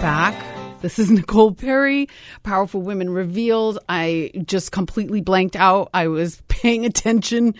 Back. 0.00 0.80
This 0.80 1.00
is 1.00 1.10
Nicole 1.10 1.52
Perry, 1.52 2.08
Powerful 2.44 2.82
Women 2.82 3.10
Revealed. 3.10 3.80
I 3.88 4.30
just 4.44 4.70
completely 4.70 5.20
blanked 5.20 5.56
out. 5.56 5.90
I 5.92 6.06
was 6.06 6.40
paying 6.48 6.86
attention 6.86 7.56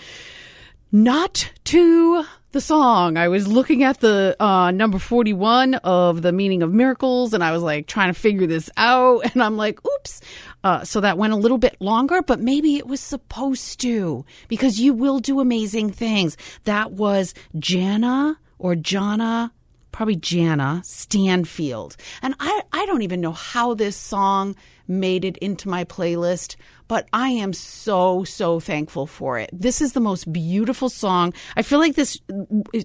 not 0.93 1.51
to 1.65 2.25
the 2.53 2.61
song. 2.61 3.17
I 3.17 3.27
was 3.27 3.49
looking 3.49 3.83
at 3.83 3.99
the 3.99 4.37
uh, 4.39 4.71
number 4.71 5.01
41 5.01 5.75
of 5.77 6.23
the 6.23 6.31
meaning 6.31 6.63
of 6.63 6.73
miracles 6.73 7.35
and 7.35 7.43
I 7.43 7.51
was 7.51 7.63
like 7.63 7.89
trying 7.89 8.15
to 8.15 8.19
figure 8.19 8.47
this 8.47 8.71
out. 8.77 9.25
And 9.35 9.43
I'm 9.43 9.57
like, 9.57 9.85
oops. 9.85 10.21
Uh, 10.63 10.85
so 10.85 11.01
that 11.01 11.19
went 11.19 11.33
a 11.33 11.37
little 11.37 11.59
bit 11.59 11.77
longer, 11.81 12.23
but 12.23 12.39
maybe 12.39 12.77
it 12.77 12.87
was 12.87 13.01
supposed 13.01 13.81
to 13.81 14.25
because 14.47 14.81
you 14.81 14.93
will 14.95 15.19
do 15.19 15.41
amazing 15.41 15.91
things. 15.91 16.37
That 16.65 16.93
was 16.93 17.35
Jana 17.59 18.39
or 18.59 18.77
Jana 18.77 19.53
probably 19.93 20.17
Jana 20.17 20.83
Stanfield. 20.85 21.97
And 22.23 22.35
I, 22.41 22.63
I 22.73 22.87
don't 22.87 23.03
even 23.03 23.21
know 23.21 23.33
how 23.33 23.75
this 23.75 23.97
song 23.97 24.57
made 24.87 25.25
it 25.25 25.37
into 25.39 25.69
my 25.69 25.85
playlist, 25.85 26.57
but 26.89 27.07
I 27.13 27.29
am 27.29 27.53
so, 27.53 28.25
so 28.25 28.59
thankful 28.59 29.07
for 29.07 29.39
it. 29.39 29.51
This 29.53 29.81
is 29.81 29.93
the 29.93 30.01
most 30.01 30.33
beautiful 30.33 30.89
song. 30.89 31.35
I 31.57 31.63
feel 31.63 31.79
like 31.79 31.95
this, 31.95 32.21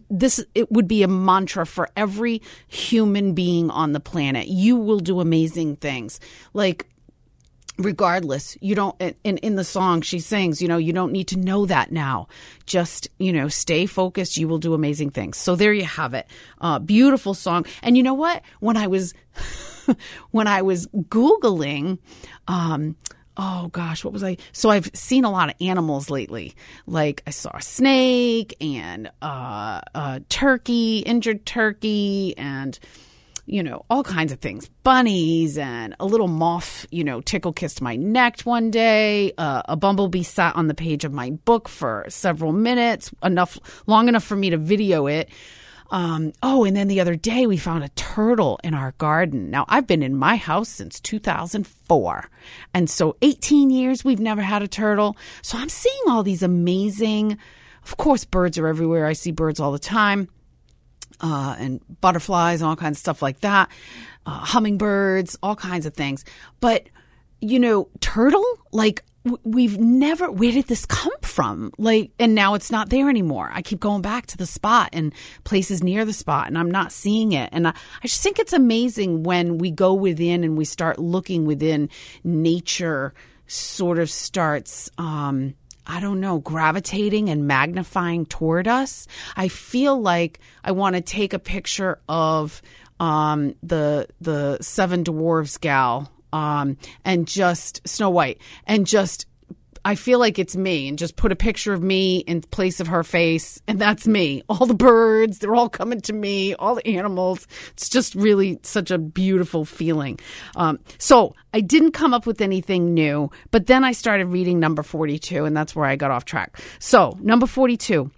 this, 0.10 0.44
it 0.54 0.72
would 0.72 0.88
be 0.88 1.04
a 1.04 1.08
mantra 1.08 1.66
for 1.66 1.90
every 1.96 2.42
human 2.68 3.34
being 3.34 3.70
on 3.70 3.94
the 3.94 4.00
planet. 4.00 4.48
You 4.48 4.76
will 4.76 5.00
do 5.00 5.22
amazing 5.22 5.78
things. 5.78 6.20
Like, 6.54 6.88
regardless 7.78 8.56
you 8.62 8.76
don't 8.76 8.96
in 9.24 9.38
in 9.38 9.56
the 9.56 9.64
song 9.64 10.02
she 10.02 10.20
sings 10.20 10.62
you 10.62 10.68
know 10.68 10.78
you 10.78 10.94
don't 10.94 11.12
need 11.12 11.28
to 11.28 11.38
know 11.38 11.66
that 11.66 11.92
now. 11.92 12.28
Just 12.66 13.10
you 13.18 13.34
know 13.34 13.48
stay 13.48 13.86
focused. 13.86 14.38
You 14.38 14.48
will 14.48 14.60
do 14.60 14.74
amazing 14.74 15.10
things. 15.10 15.38
So 15.38 15.56
there 15.56 15.74
you 15.74 15.86
have 15.86 16.14
it. 16.14 16.28
Uh 16.62 16.80
beautiful 16.80 17.34
song. 17.34 17.66
And 17.82 17.98
you 17.98 18.04
know 18.04 18.14
what? 18.14 18.42
When 18.60 18.78
i 18.78 18.88
was 18.88 19.14
when 20.32 20.48
i 20.48 20.62
was 20.62 20.88
googling 20.88 21.98
um 22.48 22.96
oh 23.36 23.68
gosh 23.70 24.04
what 24.04 24.14
was 24.14 24.24
i 24.24 24.38
so 24.52 24.70
i've 24.70 24.90
seen 24.94 25.26
a 25.26 25.32
lot 25.32 25.50
of 25.50 25.56
animals 25.60 26.10
lately. 26.10 26.56
Like 26.86 27.24
i 27.26 27.32
saw 27.32 27.52
a 27.56 27.62
snake 27.62 28.56
and 28.62 29.10
uh 29.22 29.82
a 29.96 30.22
turkey 30.30 31.00
injured 31.00 31.46
turkey 31.46 32.36
and 32.38 32.78
you 33.46 33.62
know, 33.62 33.86
all 33.90 34.04
kinds 34.04 34.32
of 34.32 34.40
things. 34.40 34.70
Bunnies 34.84 35.58
and 35.58 35.96
a 36.00 36.06
little 36.06 36.28
moth, 36.28 36.86
you 36.92 37.04
know, 37.04 37.22
tickle 37.22 37.52
kissed 37.52 37.82
my 37.82 37.96
neck 37.96 38.42
one 38.42 38.72
day. 38.72 39.34
Uh, 39.38 39.62
a 39.66 39.76
bumblebee 39.76 40.24
sat 40.24 40.56
on 40.56 40.68
the 40.68 40.74
page 40.74 41.04
of 41.04 41.12
my 41.12 41.32
book 41.32 41.68
for 41.68 42.06
several 42.08 42.54
minutes, 42.54 43.12
enough, 43.22 43.60
long 43.86 44.08
enough 44.08 44.24
for 44.24 44.36
me 44.36 44.50
to 44.50 44.58
video 44.58 45.08
it. 45.08 45.30
Um, 45.92 46.32
oh, 46.42 46.64
and 46.64 46.76
then 46.76 46.88
the 46.88 47.02
other 47.02 47.16
day 47.16 47.46
we 47.46 47.58
found 47.58 47.84
a 47.84 47.90
turtle 47.90 48.60
in 48.64 48.74
our 48.74 48.94
garden. 48.94 49.52
Now, 49.52 49.66
I've 49.68 49.86
been 49.86 50.02
in 50.02 50.16
my 50.16 50.38
house 50.38 50.70
since 50.70 51.00
2004. 51.02 52.30
And 52.74 52.90
so 52.90 53.18
18 53.22 53.70
years 53.70 54.04
we've 54.04 54.20
never 54.20 54.42
had 54.42 54.64
a 54.64 54.68
turtle. 54.68 55.18
So 55.42 55.58
I'm 55.58 55.70
seeing 55.70 56.04
all 56.08 56.24
these 56.24 56.42
amazing, 56.42 57.38
of 57.84 57.98
course, 57.98 58.24
birds 58.26 58.58
are 58.58 58.68
everywhere. 58.68 59.06
I 59.06 59.14
see 59.14 59.32
birds 59.32 59.60
all 59.60 59.74
the 59.74 59.80
time 59.80 60.30
uh, 61.24 61.56
and 61.58 61.80
butterflies 62.02 62.62
and 62.62 62.70
all 62.70 62.76
kinds 62.76 62.98
of 62.98 63.00
stuff 63.00 63.22
like 63.22 63.40
that, 63.40 63.70
uh, 64.26 64.32
hummingbirds, 64.32 65.38
all 65.42 65.56
kinds 65.56 65.86
of 65.86 65.94
things. 65.94 66.26
But, 66.60 66.90
you 67.40 67.60
know, 67.60 67.88
turtle, 68.02 68.46
like, 68.72 69.04
we've 69.44 69.78
never, 69.78 70.30
where 70.30 70.52
did 70.52 70.68
this 70.68 70.86
come 70.86 71.14
from? 71.22 71.72
Like, 71.78 72.12
and 72.20 72.36
now 72.36 72.56
it's 72.56 72.70
not 72.70 72.90
there 72.90 73.10
anymore. 73.10 73.50
I 73.54 73.62
keep 73.62 73.80
going 73.80 74.02
back 74.02 74.26
to 74.28 74.38
the 74.38 74.46
spot 74.46 74.90
and 74.92 75.14
places 75.46 75.82
near 75.82 76.04
the 76.04 76.12
spot 76.14 76.48
and 76.48 76.58
I'm 76.58 76.70
not 76.70 76.92
seeing 76.92 77.32
it. 77.32 77.50
And 77.54 77.70
I, 77.70 77.72
I 77.72 78.08
just 78.08 78.22
think 78.22 78.38
it's 78.38 78.52
amazing 78.52 79.24
when 79.24 79.58
we 79.58 79.72
go 79.72 79.94
within 79.94 80.44
and 80.44 80.58
we 80.58 80.66
start 80.66 81.00
looking 81.00 81.46
within 81.46 81.90
nature 82.26 83.14
sort 83.48 83.98
of 83.98 84.10
starts, 84.10 84.90
um, 84.98 85.54
I 85.86 86.00
don't 86.00 86.20
know, 86.20 86.40
gravitating 86.40 87.30
and 87.30 87.48
magnifying 87.48 88.26
toward 88.26 88.68
us. 88.68 89.08
I 89.36 89.48
feel 89.48 90.00
like 90.00 90.40
I 90.64 90.72
want 90.72 90.96
to 90.96 91.02
take 91.02 91.34
a 91.34 91.40
picture 91.40 92.00
of 92.08 92.62
um, 93.00 93.56
the 93.62 94.08
the 94.22 94.60
seven 94.62 95.04
dwarves 95.04 95.60
gal 95.60 96.12
um, 96.32 96.78
and 97.04 97.28
just 97.28 97.88
Snow 97.88 98.10
White 98.10 98.40
and 98.66 98.88
just 98.88 99.28
I 99.86 99.96
feel 99.96 100.18
like 100.18 100.40
it's 100.40 100.56
me 100.56 100.88
and 100.88 100.98
just 100.98 101.18
put 101.18 101.32
a 101.32 101.36
picture 101.36 101.74
of 101.74 101.84
me 101.84 102.20
in 102.20 102.42
place 102.42 102.80
of 102.80 102.88
her 102.88 103.04
face 103.04 103.62
and 103.68 103.80
that's 103.80 104.08
me. 104.08 104.44
All 104.48 104.66
the 104.66 104.74
birds, 104.74 105.40
they're 105.40 105.56
all 105.56 105.70
coming 105.70 106.00
to 106.02 106.14
me, 106.14 106.54
all 106.56 106.76
the 106.76 106.88
animals. 106.88 107.48
It's 107.72 107.90
just 107.90 108.16
really 108.16 108.60
such 108.64 108.92
a 108.92 108.98
beautiful 108.98 109.66
feeling. 109.66 110.20
Um, 110.56 110.80
so 110.98 111.36
I 111.54 111.60
didn't 111.60 111.92
come 111.92 112.14
up 112.14 112.26
with 112.26 112.40
anything 112.40 112.94
new, 112.94 113.30
but 113.52 113.68
then 113.68 113.84
I 113.84 113.92
started 113.92 114.28
reading 114.28 114.60
number 114.60 114.84
42 114.84 115.44
and 115.44 115.56
that's 115.56 115.76
where 115.76 115.86
I 115.86 115.96
got 115.98 116.12
off 116.12 116.24
track. 116.24 116.62
So 116.80 117.18
number 117.20 117.46
42. 117.46 118.10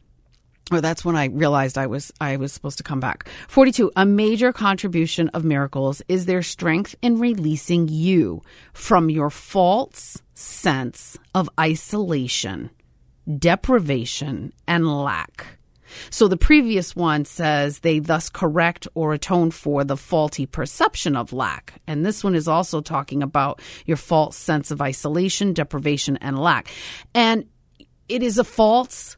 Or 0.72 0.81
that's 0.81 1.05
when 1.05 1.15
I 1.15 1.25
realized 1.25 1.77
I 1.77 1.86
was 1.86 2.12
I 2.19 2.38
was 2.38 2.51
supposed 2.51 2.77
to 2.77 2.84
come 2.84 3.00
back. 3.00 3.29
42. 3.48 3.91
A 3.95 4.05
major 4.05 4.51
contribution 4.51 5.29
of 5.29 5.43
miracles 5.43 6.01
is 6.07 6.25
their 6.25 6.41
strength 6.41 6.95
in 7.03 7.19
releasing 7.19 7.88
you 7.88 8.41
from 8.74 9.12
your 9.12 9.29
false 9.29 10.24
sense 10.36 11.18
of 11.34 11.50
isolation, 11.60 12.70
deprivation, 13.39 14.54
and 14.68 14.88
lack. 14.88 15.58
So 16.10 16.27
the 16.27 16.38
previous 16.38 16.96
one 16.96 17.25
says 17.25 17.80
they 17.80 18.00
thus 18.00 18.30
correct 18.30 18.88
or 18.96 19.13
atone 19.13 19.51
for 19.51 19.84
the 19.84 19.98
faulty 19.98 20.46
perception 20.46 21.15
of 21.15 21.34
lack. 21.34 21.82
And 21.88 22.06
this 22.06 22.24
one 22.24 22.36
is 22.36 22.48
also 22.48 22.82
talking 22.82 23.24
about 23.24 23.62
your 23.86 23.98
false 23.98 24.36
sense 24.36 24.72
of 24.72 24.82
isolation, 24.82 25.54
deprivation, 25.54 26.18
and 26.18 26.38
lack. 26.38 26.70
And 27.13 27.46
it 28.10 28.22
is 28.22 28.38
a 28.38 28.44
false 28.44 29.18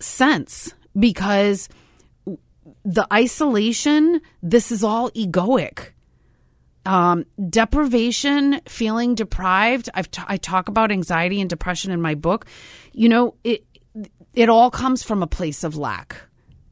sense 0.00 0.74
because 0.98 1.68
the 2.84 3.06
isolation, 3.12 4.20
this 4.42 4.72
is 4.72 4.82
all 4.82 5.10
egoic. 5.10 5.90
Um, 6.88 7.26
deprivation, 7.50 8.62
feeling 8.66 9.14
deprived. 9.14 9.90
I've 9.92 10.10
t- 10.10 10.22
I 10.26 10.38
talk 10.38 10.70
about 10.70 10.90
anxiety 10.90 11.38
and 11.38 11.50
depression 11.50 11.92
in 11.92 12.00
my 12.00 12.14
book. 12.14 12.46
You 12.94 13.10
know, 13.10 13.34
it 13.44 13.66
it 14.32 14.48
all 14.48 14.70
comes 14.70 15.02
from 15.02 15.22
a 15.22 15.26
place 15.26 15.64
of 15.64 15.76
lack, 15.76 16.16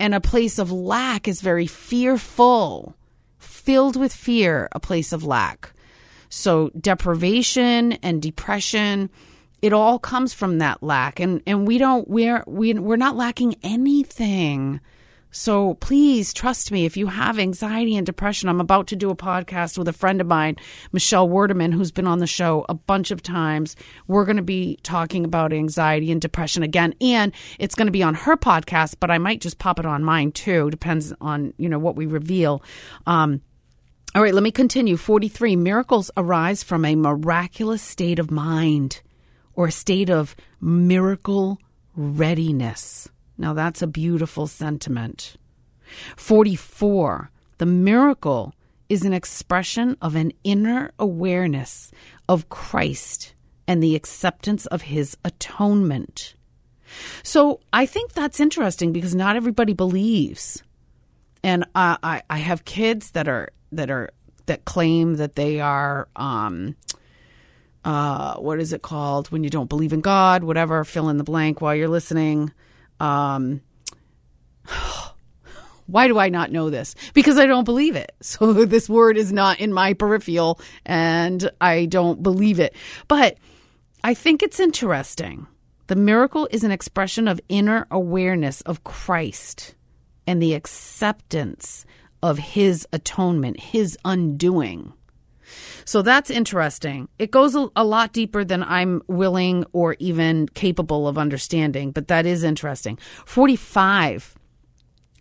and 0.00 0.14
a 0.14 0.20
place 0.20 0.58
of 0.58 0.72
lack 0.72 1.28
is 1.28 1.42
very 1.42 1.66
fearful, 1.66 2.96
filled 3.38 3.96
with 3.96 4.10
fear. 4.10 4.70
A 4.72 4.80
place 4.80 5.12
of 5.12 5.22
lack. 5.22 5.74
So 6.30 6.70
deprivation 6.80 7.92
and 8.02 8.22
depression, 8.22 9.10
it 9.60 9.74
all 9.74 9.98
comes 9.98 10.32
from 10.32 10.60
that 10.60 10.82
lack, 10.82 11.20
and 11.20 11.42
and 11.46 11.68
we 11.68 11.76
don't 11.76 12.08
we're 12.08 12.42
we, 12.46 12.72
we're 12.72 12.96
not 12.96 13.16
lacking 13.16 13.56
anything. 13.62 14.80
So 15.30 15.74
please 15.74 16.32
trust 16.32 16.72
me 16.72 16.86
if 16.86 16.96
you 16.96 17.08
have 17.08 17.38
anxiety 17.38 17.96
and 17.96 18.06
depression. 18.06 18.48
I'm 18.48 18.60
about 18.60 18.86
to 18.88 18.96
do 18.96 19.10
a 19.10 19.16
podcast 19.16 19.76
with 19.76 19.86
a 19.88 19.92
friend 19.92 20.20
of 20.20 20.26
mine, 20.26 20.56
Michelle 20.92 21.28
Wordeman, 21.28 21.72
who's 21.72 21.90
been 21.90 22.06
on 22.06 22.20
the 22.20 22.26
show 22.26 22.64
a 22.68 22.74
bunch 22.74 23.10
of 23.10 23.22
times. 23.22 23.76
We're 24.06 24.24
going 24.24 24.38
to 24.38 24.42
be 24.42 24.78
talking 24.82 25.24
about 25.24 25.52
anxiety 25.52 26.10
and 26.10 26.20
depression 26.20 26.62
again, 26.62 26.94
and 27.00 27.32
it's 27.58 27.74
going 27.74 27.86
to 27.86 27.92
be 27.92 28.02
on 28.02 28.14
her 28.14 28.36
podcast, 28.36 28.96
but 28.98 29.10
I 29.10 29.18
might 29.18 29.40
just 29.40 29.58
pop 29.58 29.78
it 29.78 29.86
on 29.86 30.04
mine 30.04 30.32
too. 30.32 30.70
Depends 30.70 31.12
on 31.20 31.52
you 31.58 31.68
know 31.68 31.78
what 31.78 31.96
we 31.96 32.06
reveal. 32.06 32.62
Um, 33.06 33.42
all 34.14 34.22
right, 34.22 34.32
let 34.32 34.42
me 34.42 34.50
continue. 34.50 34.96
43 34.96 35.56
miracles 35.56 36.10
arise 36.16 36.62
from 36.62 36.86
a 36.86 36.96
miraculous 36.96 37.82
state 37.82 38.18
of 38.18 38.30
mind 38.30 39.02
or 39.52 39.66
a 39.66 39.72
state 39.72 40.08
of 40.08 40.34
miracle 40.60 41.58
readiness. 41.94 43.08
Now, 43.38 43.52
that's 43.52 43.82
a 43.82 43.86
beautiful 43.86 44.46
sentiment. 44.46 45.36
44. 46.16 47.30
The 47.58 47.66
miracle 47.66 48.54
is 48.88 49.04
an 49.04 49.12
expression 49.12 49.96
of 50.00 50.14
an 50.14 50.32
inner 50.44 50.92
awareness 50.98 51.90
of 52.28 52.48
Christ 52.48 53.34
and 53.66 53.82
the 53.82 53.96
acceptance 53.96 54.66
of 54.66 54.82
his 54.82 55.16
atonement. 55.24 56.34
So 57.22 57.60
I 57.72 57.86
think 57.86 58.12
that's 58.12 58.40
interesting 58.40 58.92
because 58.92 59.14
not 59.14 59.36
everybody 59.36 59.72
believes. 59.72 60.62
And 61.42 61.64
I, 61.74 62.22
I, 62.28 62.38
have 62.38 62.64
kids 62.64 63.12
that 63.12 63.28
are 63.28 63.50
that 63.72 63.90
are 63.90 64.10
that 64.46 64.64
claim 64.64 65.16
that 65.16 65.36
they 65.36 65.60
are 65.60 66.08
um, 66.16 66.76
uh, 67.84 68.36
what 68.36 68.58
is 68.60 68.72
it 68.72 68.82
called 68.82 69.30
when 69.30 69.44
you 69.44 69.50
don't 69.50 69.68
believe 69.68 69.92
in 69.92 70.00
God, 70.00 70.42
whatever, 70.42 70.82
fill 70.84 71.08
in 71.08 71.18
the 71.18 71.24
blank 71.24 71.60
while 71.60 71.74
you're 71.74 71.88
listening. 71.88 72.52
Um, 73.00 73.60
why 75.86 76.08
do 76.08 76.18
I 76.18 76.28
not 76.28 76.50
know 76.50 76.70
this? 76.70 76.94
Because 77.14 77.38
I 77.38 77.46
don't 77.46 77.64
believe 77.64 77.96
it. 77.96 78.12
So 78.22 78.52
this 78.52 78.88
word 78.88 79.16
is 79.16 79.32
not 79.32 79.60
in 79.60 79.72
my 79.72 79.92
peripheral 79.94 80.60
and 80.84 81.48
I 81.60 81.86
don't 81.86 82.22
believe 82.22 82.58
it. 82.58 82.74
But 83.08 83.38
I 84.02 84.14
think 84.14 84.42
it's 84.42 84.60
interesting. 84.60 85.46
The 85.86 85.96
miracle 85.96 86.48
is 86.50 86.64
an 86.64 86.72
expression 86.72 87.28
of 87.28 87.40
inner 87.48 87.86
awareness 87.90 88.60
of 88.62 88.82
Christ 88.82 89.74
and 90.26 90.42
the 90.42 90.54
acceptance 90.54 91.86
of 92.22 92.38
his 92.38 92.86
atonement, 92.92 93.60
his 93.60 93.96
undoing. 94.04 94.92
So 95.84 96.02
that's 96.02 96.30
interesting. 96.30 97.08
It 97.18 97.30
goes 97.30 97.54
a, 97.54 97.68
a, 97.76 97.84
lot 97.84 98.12
deeper 98.12 98.44
than 98.44 98.62
I'm 98.62 99.02
willing 99.06 99.64
or 99.72 99.96
even 99.98 100.48
capable 100.48 101.06
of 101.06 101.18
understanding, 101.18 101.92
but 101.92 102.08
that 102.08 102.26
is 102.26 102.42
interesting. 102.42 102.98
45. 103.24 104.34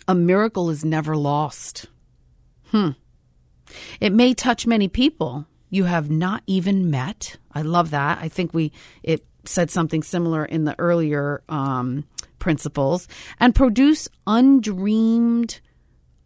A 0.07 0.15
miracle 0.15 0.69
is 0.69 0.83
never 0.83 1.15
lost. 1.15 1.87
Hmm. 2.67 2.91
It 3.99 4.13
may 4.13 4.33
touch 4.33 4.67
many 4.67 4.87
people 4.87 5.47
you 5.69 5.85
have 5.85 6.09
not 6.09 6.43
even 6.47 6.89
met. 6.89 7.37
I 7.51 7.61
love 7.61 7.91
that. 7.91 8.19
I 8.21 8.29
think 8.29 8.53
we 8.53 8.71
it 9.03 9.25
said 9.45 9.69
something 9.69 10.03
similar 10.03 10.45
in 10.45 10.63
the 10.63 10.75
earlier 10.79 11.43
um, 11.49 12.05
principles 12.39 13.07
and 13.39 13.53
produce 13.53 14.07
undreamed 14.25 15.59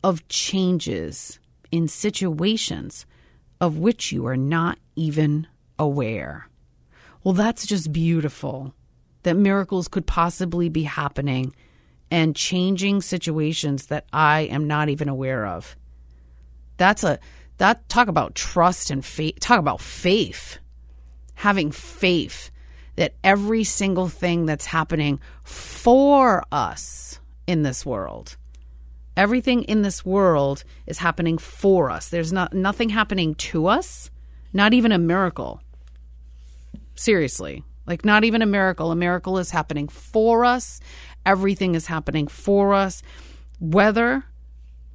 of 0.04 0.28
changes 0.30 1.40
in 1.72 1.88
situations 1.88 3.06
of 3.62 3.78
which 3.78 4.12
you 4.12 4.26
are 4.26 4.38
not 4.38 4.80
even 4.96 5.48
aware. 5.78 6.48
Well, 7.24 7.34
that's 7.34 7.66
just 7.66 7.92
beautiful 7.92 8.74
that 9.24 9.36
miracles 9.36 9.88
could 9.88 10.08
possibly 10.08 10.70
be 10.70 10.84
happening 10.84 11.54
and 12.10 12.36
changing 12.36 13.02
situations 13.02 13.88
that 13.88 14.06
I 14.14 14.42
am 14.42 14.68
not 14.68 14.90
even 14.90 15.10
aware 15.10 15.46
of. 15.46 15.76
That's 16.78 17.04
a 17.04 17.20
that 17.58 17.88
talk 17.90 18.08
about 18.08 18.36
trust 18.36 18.90
and 18.90 19.04
faith, 19.04 19.40
talk 19.42 19.60
about 19.60 19.82
faith. 19.82 20.60
Having 21.36 21.72
faith 21.72 22.52
that 22.96 23.16
every 23.24 23.64
single 23.64 24.08
thing 24.08 24.46
that's 24.46 24.66
happening 24.66 25.20
for 25.44 26.44
us 26.52 27.20
in 27.48 27.64
this 27.64 27.86
world 27.86 28.38
Everything 29.20 29.64
in 29.64 29.82
this 29.82 30.06
world 30.06 30.64
is 30.88 31.00
happening 31.00 31.38
for 31.38 31.92
us. 31.92 32.08
There's 32.08 32.32
not 32.32 32.54
nothing 32.54 32.88
happening 32.88 33.36
to 33.36 33.68
us, 33.68 34.10
not 34.54 34.74
even 34.74 34.94
a 34.94 34.98
miracle. 34.98 35.62
Seriously. 36.96 37.66
Like 37.86 38.06
not 38.06 38.24
even 38.24 38.42
a 38.42 38.46
miracle. 38.46 38.92
A 38.92 38.96
miracle 38.96 39.38
is 39.38 39.52
happening 39.52 39.90
for 39.90 40.46
us. 40.46 40.80
Everything 41.26 41.76
is 41.76 41.88
happening 41.88 42.28
for 42.28 42.74
us 42.74 43.04
whether 43.60 44.24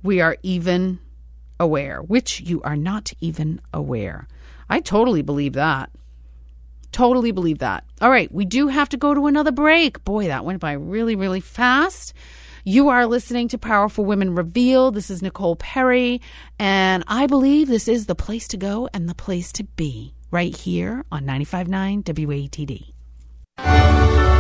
we 0.02 0.22
are 0.22 0.38
even 0.42 1.00
aware, 1.60 2.00
which 2.00 2.40
you 2.40 2.62
are 2.62 2.76
not 2.76 3.12
even 3.20 3.60
aware. 3.74 4.26
I 4.70 4.80
totally 4.80 5.20
believe 5.20 5.52
that. 5.52 5.90
Totally 6.92 7.30
believe 7.30 7.58
that. 7.58 7.84
All 8.00 8.08
right, 8.08 8.32
we 8.32 8.46
do 8.46 8.68
have 8.68 8.88
to 8.88 8.96
go 8.96 9.12
to 9.12 9.26
another 9.26 9.52
break. 9.52 10.02
Boy, 10.02 10.28
that 10.28 10.46
went 10.46 10.60
by 10.60 10.72
really, 10.72 11.14
really 11.14 11.40
fast. 11.40 12.14
You 12.66 12.88
are 12.88 13.05
listening 13.05 13.48
to 13.48 13.59
Powerful 13.59 14.07
Women 14.07 14.35
Revealed. 14.35 14.94
This 14.94 15.11
is 15.11 15.20
Nicole 15.20 15.55
Perry, 15.55 16.22
and 16.59 17.05
I 17.07 17.27
believe 17.27 17.68
this 17.68 17.88
is 17.88 18.07
the 18.07 18.14
place 18.14 18.48
to 18.48 18.57
go 18.57 18.88
and 18.94 19.07
the 19.07 19.14
place 19.14 19.53
to 19.53 19.64
be 19.64 20.14
right 20.31 20.57
here 20.57 21.05
on 21.12 21.27
95.9 21.27 22.03
WATD. 22.05 22.94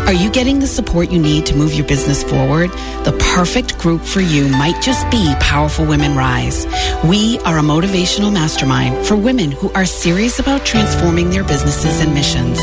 Are 0.06 0.12
you 0.14 0.30
getting 0.30 0.60
the 0.60 0.66
support 0.66 1.10
you 1.10 1.20
need 1.20 1.44
to 1.46 1.54
move 1.54 1.74
your 1.74 1.86
business 1.86 2.24
forward? 2.24 2.70
The 3.04 3.14
perfect 3.34 3.78
group 3.78 4.00
for 4.00 4.22
you 4.22 4.48
might 4.48 4.80
just 4.80 5.10
be 5.10 5.34
Powerful 5.40 5.84
Women 5.84 6.16
Rise. 6.16 6.66
We 7.04 7.38
are 7.40 7.58
a 7.58 7.62
motivational 7.62 8.32
mastermind 8.32 9.06
for 9.06 9.16
women 9.16 9.50
who 9.50 9.70
are 9.72 9.84
serious 9.84 10.38
about 10.38 10.64
transforming 10.64 11.28
their 11.28 11.44
businesses 11.44 12.00
and 12.00 12.14
missions. 12.14 12.58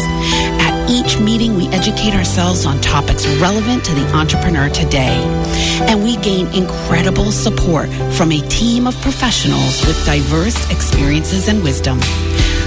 At 0.59 0.80
each 0.91 1.17
meeting, 1.19 1.55
we 1.55 1.67
educate 1.69 2.13
ourselves 2.13 2.65
on 2.65 2.81
topics 2.81 3.25
relevant 3.39 3.85
to 3.85 3.95
the 3.95 4.05
entrepreneur 4.13 4.69
today. 4.69 5.15
And 5.87 6.03
we 6.03 6.17
gain 6.17 6.47
incredible 6.47 7.31
support 7.31 7.89
from 8.13 8.31
a 8.31 8.41
team 8.49 8.87
of 8.87 8.95
professionals 9.01 9.85
with 9.87 10.05
diverse 10.05 10.69
experiences 10.69 11.47
and 11.47 11.63
wisdom. 11.63 12.01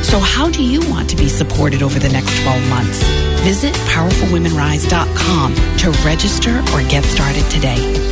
So 0.02 0.18
how 0.18 0.48
do 0.50 0.64
you 0.64 0.80
want 0.90 1.10
to 1.10 1.16
be 1.16 1.28
supported 1.28 1.82
over 1.82 1.98
the 1.98 2.08
next 2.08 2.40
12 2.42 2.68
months? 2.68 3.02
Visit 3.42 3.74
powerfulwomenrise.com 3.92 5.54
to 5.54 5.90
register 6.04 6.58
or 6.72 6.82
get 6.88 7.04
started 7.04 7.44
today. 7.50 8.10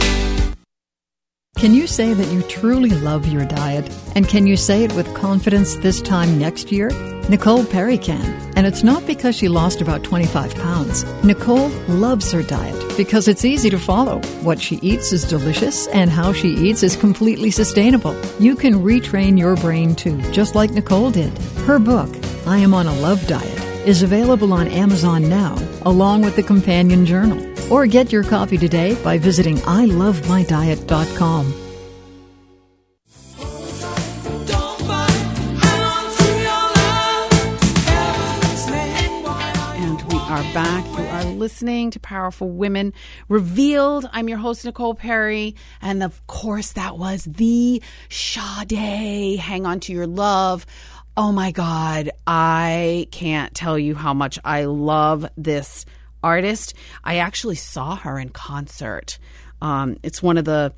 Can 1.57 1.73
you 1.73 1.87
say 1.87 2.13
that 2.13 2.27
you 2.33 2.43
truly 2.43 2.91
love 2.91 3.27
your 3.29 3.45
diet? 3.45 3.89
And 4.15 4.29
can 4.29 4.47
you 4.47 4.57
say 4.57 4.85
it 4.85 4.93
with 4.95 5.15
confidence 5.15 5.77
this 5.77 6.03
time 6.03 6.39
next 6.39 6.73
year? 6.73 6.91
Nicole 7.29 7.65
Perry 7.65 7.99
can. 7.99 8.25
And 8.57 8.67
it's 8.67 8.83
not 8.83 9.07
because 9.07 9.35
she 9.35 9.49
lost 9.49 9.81
about 9.81 10.03
25 10.03 10.55
pounds. 10.57 11.05
Nicole 11.25 11.69
loves 11.89 12.31
her 12.33 12.43
diet 12.43 12.97
because 12.97 13.29
it's 13.29 13.45
easy 13.45 13.71
to 13.71 13.79
follow. 13.79 14.21
What 14.43 14.61
she 14.61 14.77
eats 14.83 15.13
is 15.13 15.25
delicious, 15.25 15.87
and 15.89 16.11
how 16.11 16.33
she 16.33 16.49
eats 16.49 16.83
is 16.83 16.97
completely 16.97 17.51
sustainable. 17.51 18.15
You 18.39 18.57
can 18.57 18.75
retrain 18.75 19.39
your 19.39 19.57
brain 19.57 19.95
too, 19.95 20.21
just 20.33 20.55
like 20.55 20.73
Nicole 20.73 21.11
did. 21.11 21.37
Her 21.67 21.79
book, 21.79 22.11
I 22.47 22.59
Am 22.59 22.75
on 22.75 22.87
a 22.87 22.95
Love 22.97 23.27
Diet, 23.27 23.61
is 23.87 24.03
available 24.03 24.53
on 24.53 24.69
Amazon 24.69 25.29
now, 25.29 25.57
along 25.83 26.23
with 26.23 26.37
the 26.37 26.43
companion 26.43 27.07
journal. 27.07 27.41
Or 27.73 27.87
get 27.87 28.13
your 28.13 28.25
copy 28.25 28.59
today 28.59 29.03
by 29.03 29.17
visiting 29.17 29.57
ilovemydiet.com. 29.59 31.62
back. 40.53 40.85
You 40.99 41.05
are 41.07 41.25
listening 41.25 41.93
to 41.93 42.01
Powerful 42.01 42.51
Women 42.51 42.93
Revealed. 43.31 44.07
I'm 44.13 44.29
your 44.29 44.37
host, 44.37 44.67
Nicole 44.67 44.95
Perry. 44.95 45.55
And 45.81 46.03
of 46.03 46.27
course, 46.27 46.73
that 46.73 46.99
was 46.99 47.25
the 47.25 47.83
Sade. 48.11 49.39
Hang 49.39 49.65
on 49.65 49.81
to 49.81 49.95
your 49.95 50.07
love. 50.07 50.67
Oh 51.17 51.33
my 51.33 51.53
God. 51.53 52.11
I 52.27 53.09
can't 53.11 53.55
tell 53.55 53.79
you 53.79 53.95
how 53.95 54.13
much 54.13 54.39
I 54.45 54.65
love 54.65 55.27
this 55.39 55.87
artist. 56.23 56.75
I 57.03 57.17
actually 57.17 57.57
saw 57.57 57.97
her 57.97 58.19
in 58.19 58.29
concert. 58.29 59.19
Um, 59.63 59.97
it's 60.03 60.23
one 60.23 60.37
of 60.37 60.45
the 60.45 60.75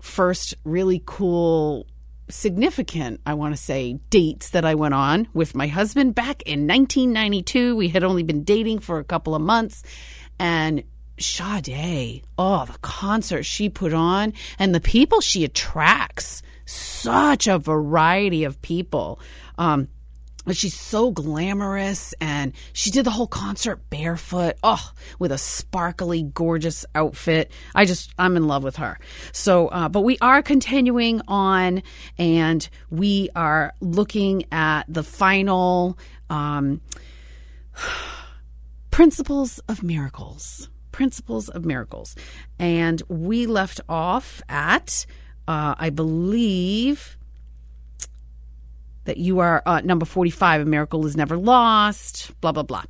first 0.00 0.54
really 0.64 1.02
cool 1.04 1.86
significant, 2.30 3.20
I 3.26 3.34
want 3.34 3.54
to 3.54 3.60
say, 3.60 3.94
dates 4.10 4.50
that 4.50 4.64
I 4.64 4.74
went 4.74 4.94
on 4.94 5.28
with 5.32 5.54
my 5.54 5.66
husband 5.66 6.14
back 6.14 6.42
in 6.42 6.66
1992. 6.66 7.76
We 7.76 7.88
had 7.88 8.04
only 8.04 8.22
been 8.22 8.44
dating 8.44 8.80
for 8.80 8.98
a 8.98 9.04
couple 9.04 9.34
of 9.34 9.42
months. 9.42 9.82
And 10.38 10.84
Sade, 11.18 12.22
oh, 12.38 12.64
the 12.64 12.78
concert 12.80 13.44
she 13.44 13.68
put 13.68 13.92
on 13.92 14.32
and 14.58 14.74
the 14.74 14.80
people 14.80 15.20
she 15.20 15.44
attracts, 15.44 16.42
such 16.64 17.46
a 17.46 17.58
variety 17.58 18.44
of 18.44 18.62
people. 18.62 19.20
Um, 19.58 19.88
she's 20.52 20.78
so 20.78 21.10
glamorous 21.10 22.14
and 22.20 22.52
she 22.72 22.90
did 22.90 23.04
the 23.04 23.10
whole 23.10 23.26
concert 23.26 23.88
barefoot 23.90 24.56
oh 24.62 24.92
with 25.18 25.32
a 25.32 25.38
sparkly 25.38 26.22
gorgeous 26.22 26.84
outfit. 26.94 27.52
I 27.74 27.84
just 27.84 28.12
i'm 28.18 28.36
in 28.36 28.46
love 28.46 28.64
with 28.64 28.76
her. 28.76 28.98
So 29.32 29.68
uh, 29.68 29.88
but 29.88 30.02
we 30.02 30.18
are 30.20 30.42
continuing 30.42 31.20
on 31.28 31.82
and 32.18 32.68
we 32.90 33.28
are 33.36 33.72
looking 33.80 34.44
at 34.52 34.84
the 34.88 35.02
final 35.02 35.98
um, 36.28 36.80
principles 38.90 39.58
of 39.68 39.82
miracles 39.82 40.68
principles 40.92 41.48
of 41.48 41.64
miracles. 41.64 42.16
And 42.58 43.00
we 43.08 43.46
left 43.46 43.80
off 43.88 44.42
at 44.48 45.06
uh, 45.48 45.74
i 45.78 45.90
believe 45.90 47.16
that 49.04 49.16
you 49.16 49.38
are 49.38 49.62
uh, 49.66 49.80
number 49.82 50.04
45 50.04 50.62
a 50.62 50.64
miracle 50.64 51.06
is 51.06 51.16
never 51.16 51.36
lost 51.36 52.32
blah 52.40 52.52
blah 52.52 52.62
blah. 52.62 52.84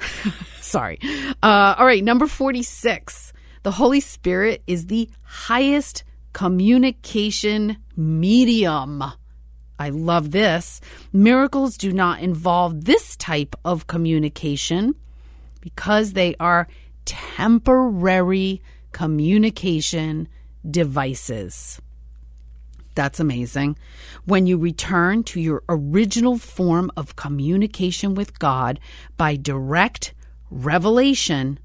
Sorry. 0.60 0.98
Uh, 1.42 1.74
all 1.78 1.86
right 1.86 2.02
number 2.02 2.26
46 2.26 3.32
the 3.62 3.72
holy 3.72 4.00
spirit 4.00 4.62
is 4.66 4.86
the 4.86 5.10
highest 5.22 6.04
communication 6.32 7.76
medium. 7.96 9.04
I 9.78 9.90
love 9.90 10.30
this. 10.30 10.80
Miracles 11.12 11.76
do 11.76 11.92
not 11.92 12.20
involve 12.20 12.84
this 12.84 13.16
type 13.16 13.54
of 13.64 13.86
communication 13.86 14.94
because 15.60 16.12
they 16.12 16.34
are 16.40 16.68
temporary 17.04 18.62
communication 18.92 20.28
devices 20.68 21.80
that's 22.94 23.20
amazing. 23.20 23.76
When 24.24 24.46
you 24.46 24.58
return 24.58 25.22
to 25.24 25.40
your 25.40 25.62
original 25.68 26.38
form 26.38 26.90
of 26.96 27.16
communication 27.16 28.14
with 28.14 28.38
God 28.38 28.80
by 29.16 29.36
direct 29.36 30.14
revelation, 30.50 31.58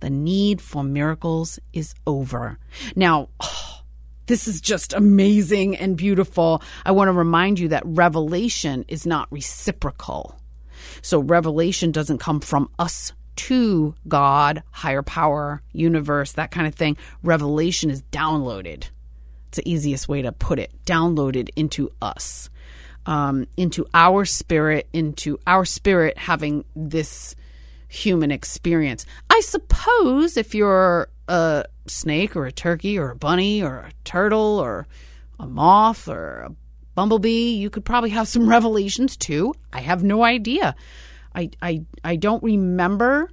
the 0.00 0.10
need 0.10 0.60
for 0.60 0.84
miracles 0.84 1.58
is 1.72 1.94
over. 2.06 2.58
Now, 2.94 3.28
oh, 3.40 3.80
this 4.26 4.48
is 4.48 4.60
just 4.60 4.92
amazing 4.92 5.76
and 5.76 5.96
beautiful. 5.96 6.62
I 6.84 6.92
want 6.92 7.08
to 7.08 7.12
remind 7.12 7.58
you 7.58 7.68
that 7.68 7.84
revelation 7.86 8.84
is 8.88 9.06
not 9.06 9.30
reciprocal. 9.30 10.40
So, 11.00 11.20
revelation 11.20 11.92
doesn't 11.92 12.18
come 12.18 12.40
from 12.40 12.68
us 12.78 13.12
to 13.36 13.94
God, 14.08 14.62
higher 14.70 15.02
power, 15.02 15.62
universe, 15.72 16.32
that 16.32 16.50
kind 16.50 16.66
of 16.66 16.74
thing. 16.74 16.96
Revelation 17.22 17.90
is 17.90 18.02
downloaded. 18.02 18.84
The 19.56 19.70
easiest 19.70 20.08
way 20.08 20.22
to 20.22 20.32
put 20.32 20.58
it. 20.58 20.72
Downloaded 20.84 21.48
into 21.56 21.90
us, 22.00 22.50
um, 23.06 23.46
into 23.56 23.86
our 23.94 24.24
spirit, 24.24 24.88
into 24.92 25.38
our 25.46 25.64
spirit 25.64 26.18
having 26.18 26.64
this 26.74 27.34
human 27.88 28.30
experience. 28.30 29.06
I 29.30 29.40
suppose 29.40 30.36
if 30.36 30.54
you're 30.54 31.08
a 31.28 31.64
snake 31.86 32.36
or 32.36 32.46
a 32.46 32.52
turkey 32.52 32.98
or 32.98 33.10
a 33.10 33.16
bunny 33.16 33.62
or 33.62 33.78
a 33.78 33.92
turtle 34.04 34.58
or 34.58 34.86
a 35.38 35.46
moth 35.46 36.08
or 36.08 36.40
a 36.40 36.52
bumblebee, 36.94 37.54
you 37.54 37.70
could 37.70 37.84
probably 37.84 38.10
have 38.10 38.28
some 38.28 38.48
revelations 38.56 39.16
too. 39.16 39.54
I 39.72 39.80
have 39.80 40.02
no 40.02 40.24
idea. 40.24 40.74
I, 41.34 41.50
I, 41.60 41.84
I 42.02 42.16
don't 42.16 42.42
remember 42.42 43.30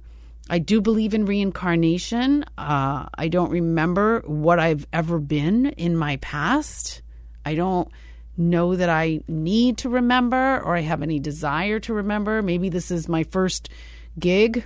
I 0.48 0.58
do 0.58 0.80
believe 0.80 1.14
in 1.14 1.24
reincarnation. 1.24 2.44
Uh, 2.58 3.06
I 3.16 3.28
don't 3.28 3.50
remember 3.50 4.22
what 4.26 4.58
I've 4.58 4.86
ever 4.92 5.18
been 5.18 5.66
in 5.66 5.96
my 5.96 6.16
past. 6.16 7.02
I 7.46 7.54
don't 7.54 7.88
know 8.36 8.76
that 8.76 8.88
I 8.90 9.20
need 9.28 9.78
to 9.78 9.88
remember 9.88 10.60
or 10.60 10.76
I 10.76 10.80
have 10.80 11.02
any 11.02 11.18
desire 11.18 11.80
to 11.80 11.94
remember. 11.94 12.42
Maybe 12.42 12.68
this 12.68 12.90
is 12.90 13.08
my 13.08 13.24
first 13.24 13.70
gig. 14.18 14.64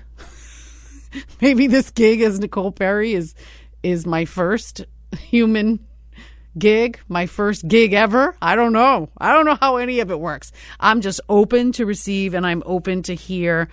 Maybe 1.40 1.66
this 1.66 1.90
gig 1.90 2.22
as 2.22 2.40
Nicole 2.40 2.72
Perry 2.72 3.14
is 3.14 3.34
is 3.82 4.04
my 4.04 4.24
first 4.24 4.84
human 5.16 5.78
gig, 6.58 6.98
my 7.08 7.26
first 7.26 7.68
gig 7.68 7.92
ever. 7.92 8.36
I 8.42 8.56
don't 8.56 8.72
know. 8.72 9.10
I 9.16 9.32
don't 9.32 9.44
know 9.44 9.54
how 9.54 9.76
any 9.76 10.00
of 10.00 10.10
it 10.10 10.18
works. 10.18 10.50
I'm 10.80 11.00
just 11.00 11.20
open 11.28 11.70
to 11.72 11.86
receive 11.86 12.34
and 12.34 12.44
I'm 12.44 12.64
open 12.66 13.02
to 13.04 13.14
hear 13.14 13.68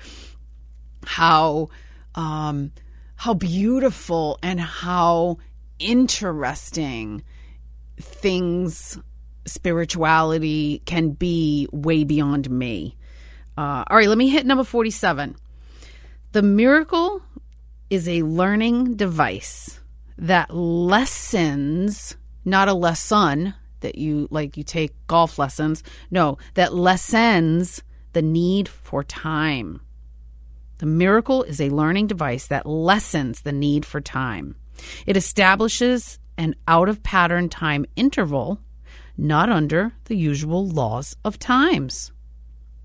how 1.06 1.70
um, 2.16 2.72
how 3.16 3.34
beautiful 3.34 4.40
and 4.42 4.60
how 4.60 5.38
interesting 5.80 7.24
things 8.00 8.98
spirituality 9.46 10.82
can 10.86 11.12
be 11.12 11.68
way 11.72 12.04
beyond 12.04 12.50
me. 12.50 12.98
Uh, 13.58 13.84
all 13.88 13.98
right, 13.98 14.10
let 14.10 14.18
me 14.18 14.28
hit 14.28 14.46
number 14.46 14.64
47. 14.64 15.36
The 16.32 16.42
miracle 16.42 17.22
is 17.90 18.10
a 18.10 18.24
learning 18.24 18.96
device 18.96 19.80
that 20.18 20.54
lessens, 20.54 22.18
not 22.44 22.68
a 22.68 22.74
lesson 22.74 23.54
that 23.82 23.98
you 23.98 24.28
like 24.32 24.58
you 24.58 24.64
take 24.64 24.94
golf 25.08 25.38
lessons. 25.38 25.84
No, 26.10 26.38
that 26.56 26.74
lessens 26.74 27.84
the 28.14 28.22
need 28.22 28.68
for 28.68 29.04
time. 29.04 29.82
The 30.78 30.86
miracle 30.86 31.44
is 31.44 31.62
a 31.62 31.70
learning 31.70 32.08
device 32.08 32.48
that 32.48 32.66
lessens 32.66 33.42
the 33.42 33.52
need 33.52 33.86
for 33.86 34.02
time. 34.02 34.56
It 35.06 35.16
establishes 35.16 36.20
an 36.38 36.56
out 36.68 36.90
of 36.90 37.02
pattern 37.02 37.48
time 37.50 37.86
interval, 37.96 38.60
not 39.18 39.50
under 39.50 39.94
the 40.06 40.18
usual 40.18 40.68
laws 40.68 41.16
of 41.24 41.40
times. 41.40 42.12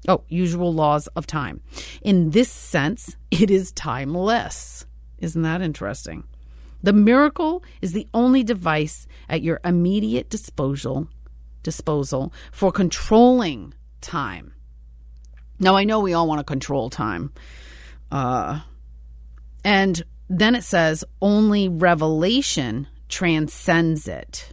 Oh, 0.09 0.23
usual 0.29 0.73
laws 0.73 1.09
of 1.09 1.27
time. 1.27 1.61
In 2.03 2.31
this 2.31 2.51
sense, 2.51 3.17
it 3.31 3.51
is 3.51 3.73
timeless. 3.73 4.87
Isn't 5.19 5.43
that 5.43 5.61
interesting? 5.61 6.25
The 6.83 6.93
miracle 6.93 7.63
is 7.83 7.93
the 7.93 8.09
only 8.15 8.43
device 8.43 9.07
at 9.29 9.43
your 9.43 9.61
immediate 9.65 10.31
disposal 10.31 11.09
disposal 11.63 12.33
for 12.53 12.73
controlling 12.73 13.75
time. 14.01 14.55
Now 15.59 15.77
I 15.77 15.85
know 15.85 16.01
we 16.01 16.15
all 16.15 16.27
want 16.27 16.39
to 16.39 16.45
control 16.45 16.89
time. 16.89 17.33
Uh, 18.11 18.61
and 19.65 20.03
then 20.29 20.55
it 20.55 20.65
says 20.65 21.05
only 21.21 21.69
revelation 21.69 22.89
transcends 23.09 24.09
it. 24.09 24.53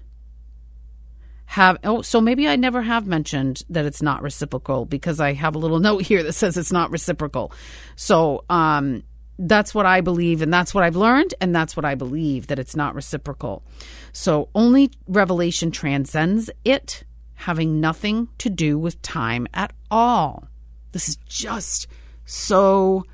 Have 1.45 1.77
oh, 1.83 2.01
so 2.01 2.19
maybe 2.19 2.47
I 2.47 2.57
never 2.57 2.81
have 2.81 3.07
mentioned 3.07 3.61
that 3.69 3.85
it's 3.85 4.01
not 4.01 4.21
reciprocal 4.21 4.85
because 4.85 5.19
I 5.19 5.33
have 5.33 5.55
a 5.55 5.59
little 5.59 5.79
note 5.89 6.01
here 6.03 6.23
that 6.23 6.33
says 6.33 6.57
it's 6.57 6.71
not 6.71 6.91
reciprocal. 6.91 7.53
So 7.95 8.43
um, 8.49 9.03
that's 9.39 9.73
what 9.73 9.85
I 9.85 10.01
believe, 10.01 10.41
and 10.41 10.53
that's 10.53 10.73
what 10.73 10.83
I've 10.83 10.95
learned, 10.95 11.35
and 11.39 11.55
that's 11.55 11.77
what 11.77 11.85
I 11.85 11.95
believe 11.95 12.47
that 12.47 12.59
it's 12.59 12.75
not 12.75 12.95
reciprocal. 12.95 13.63
So 14.11 14.49
only 14.55 14.91
revelation 15.07 15.71
transcends 15.71 16.49
it, 16.65 17.03
having 17.35 17.79
nothing 17.79 18.29
to 18.39 18.49
do 18.49 18.77
with 18.77 19.01
time 19.01 19.47
at 19.53 19.71
all. 19.91 20.47
This 20.91 21.07
is 21.07 21.17
just 21.27 21.87
so 22.25 23.05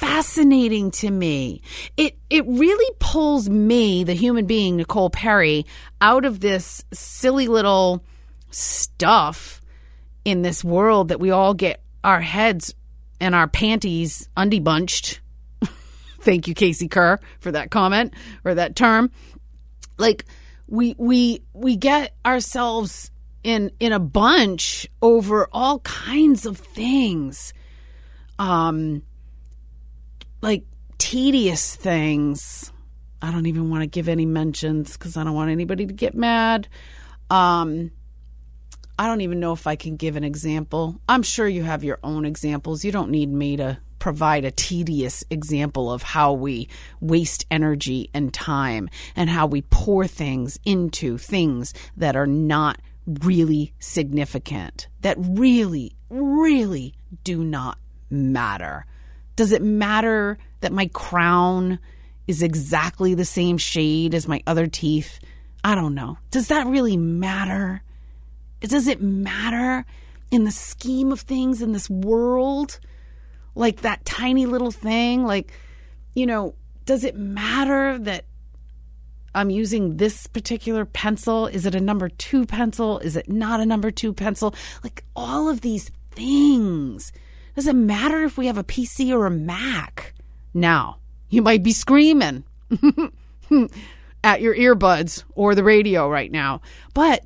fascinating 0.00 0.90
to 0.90 1.10
me. 1.10 1.60
It 1.98 2.18
it 2.30 2.46
really 2.46 2.94
pulls 3.00 3.50
me, 3.50 4.02
the 4.02 4.14
human 4.14 4.46
being 4.46 4.76
Nicole 4.76 5.10
Perry, 5.10 5.66
out 6.00 6.24
of 6.24 6.40
this 6.40 6.82
silly 6.90 7.48
little 7.48 8.02
stuff 8.50 9.60
in 10.24 10.40
this 10.40 10.64
world 10.64 11.08
that 11.08 11.20
we 11.20 11.30
all 11.30 11.52
get 11.52 11.82
our 12.02 12.22
heads 12.22 12.74
and 13.20 13.34
our 13.34 13.46
panties 13.46 14.26
undebunched. 14.38 15.18
Thank 16.20 16.48
you, 16.48 16.54
Casey 16.54 16.88
Kerr, 16.88 17.20
for 17.38 17.52
that 17.52 17.70
comment 17.70 18.14
or 18.42 18.54
that 18.54 18.74
term. 18.74 19.10
Like 19.98 20.24
we 20.66 20.94
we 20.96 21.42
we 21.52 21.76
get 21.76 22.14
ourselves 22.24 23.10
in 23.44 23.70
in 23.78 23.92
a 23.92 24.00
bunch 24.00 24.88
over 25.02 25.46
all 25.52 25.80
kinds 25.80 26.46
of 26.46 26.56
things. 26.56 27.52
Um 28.38 29.02
like 30.40 30.64
tedious 30.98 31.76
things. 31.76 32.72
I 33.22 33.30
don't 33.30 33.46
even 33.46 33.70
want 33.70 33.82
to 33.82 33.86
give 33.86 34.08
any 34.08 34.26
mentions 34.26 34.96
because 34.96 35.16
I 35.16 35.24
don't 35.24 35.34
want 35.34 35.50
anybody 35.50 35.86
to 35.86 35.92
get 35.92 36.14
mad. 36.14 36.68
Um, 37.28 37.90
I 38.98 39.06
don't 39.06 39.20
even 39.22 39.40
know 39.40 39.52
if 39.52 39.66
I 39.66 39.76
can 39.76 39.96
give 39.96 40.16
an 40.16 40.24
example. 40.24 41.00
I'm 41.08 41.22
sure 41.22 41.48
you 41.48 41.62
have 41.62 41.84
your 41.84 41.98
own 42.02 42.24
examples. 42.24 42.84
You 42.84 42.92
don't 42.92 43.10
need 43.10 43.32
me 43.32 43.56
to 43.56 43.78
provide 43.98 44.44
a 44.44 44.50
tedious 44.50 45.22
example 45.30 45.92
of 45.92 46.02
how 46.02 46.32
we 46.32 46.68
waste 47.00 47.46
energy 47.50 48.10
and 48.12 48.32
time 48.34 48.88
and 49.14 49.30
how 49.30 49.46
we 49.46 49.62
pour 49.62 50.06
things 50.06 50.58
into 50.64 51.18
things 51.18 51.72
that 51.96 52.16
are 52.16 52.26
not 52.26 52.80
really 53.06 53.72
significant, 53.78 54.88
that 55.00 55.16
really, 55.18 55.92
really 56.08 56.94
do 57.24 57.44
not 57.44 57.78
matter. 58.10 58.86
Does 59.40 59.52
it 59.52 59.62
matter 59.62 60.36
that 60.60 60.70
my 60.70 60.88
crown 60.88 61.78
is 62.26 62.42
exactly 62.42 63.14
the 63.14 63.24
same 63.24 63.56
shade 63.56 64.14
as 64.14 64.28
my 64.28 64.42
other 64.46 64.66
teeth? 64.66 65.18
I 65.64 65.74
don't 65.74 65.94
know. 65.94 66.18
Does 66.30 66.48
that 66.48 66.66
really 66.66 66.98
matter? 66.98 67.80
Does 68.60 68.86
it 68.86 69.00
matter 69.00 69.86
in 70.30 70.44
the 70.44 70.50
scheme 70.50 71.10
of 71.10 71.20
things 71.20 71.62
in 71.62 71.72
this 71.72 71.88
world? 71.88 72.80
Like 73.54 73.80
that 73.80 74.04
tiny 74.04 74.44
little 74.44 74.70
thing? 74.70 75.24
Like, 75.24 75.52
you 76.14 76.26
know, 76.26 76.54
does 76.84 77.02
it 77.02 77.16
matter 77.16 77.96
that 77.98 78.26
I'm 79.34 79.48
using 79.48 79.96
this 79.96 80.26
particular 80.26 80.84
pencil? 80.84 81.46
Is 81.46 81.64
it 81.64 81.74
a 81.74 81.80
number 81.80 82.10
two 82.10 82.44
pencil? 82.44 82.98
Is 82.98 83.16
it 83.16 83.30
not 83.30 83.60
a 83.60 83.64
number 83.64 83.90
two 83.90 84.12
pencil? 84.12 84.54
Like 84.84 85.02
all 85.16 85.48
of 85.48 85.62
these 85.62 85.90
things. 86.10 87.10
Does 87.54 87.66
it 87.66 87.74
matter 87.74 88.22
if 88.24 88.38
we 88.38 88.46
have 88.46 88.58
a 88.58 88.64
PC 88.64 89.12
or 89.12 89.26
a 89.26 89.30
Mac? 89.30 90.14
Now, 90.54 90.98
you 91.28 91.42
might 91.42 91.62
be 91.62 91.72
screaming 91.72 92.44
at 94.24 94.40
your 94.40 94.54
earbuds 94.54 95.24
or 95.34 95.54
the 95.54 95.64
radio 95.64 96.08
right 96.08 96.30
now, 96.30 96.60
but 96.94 97.24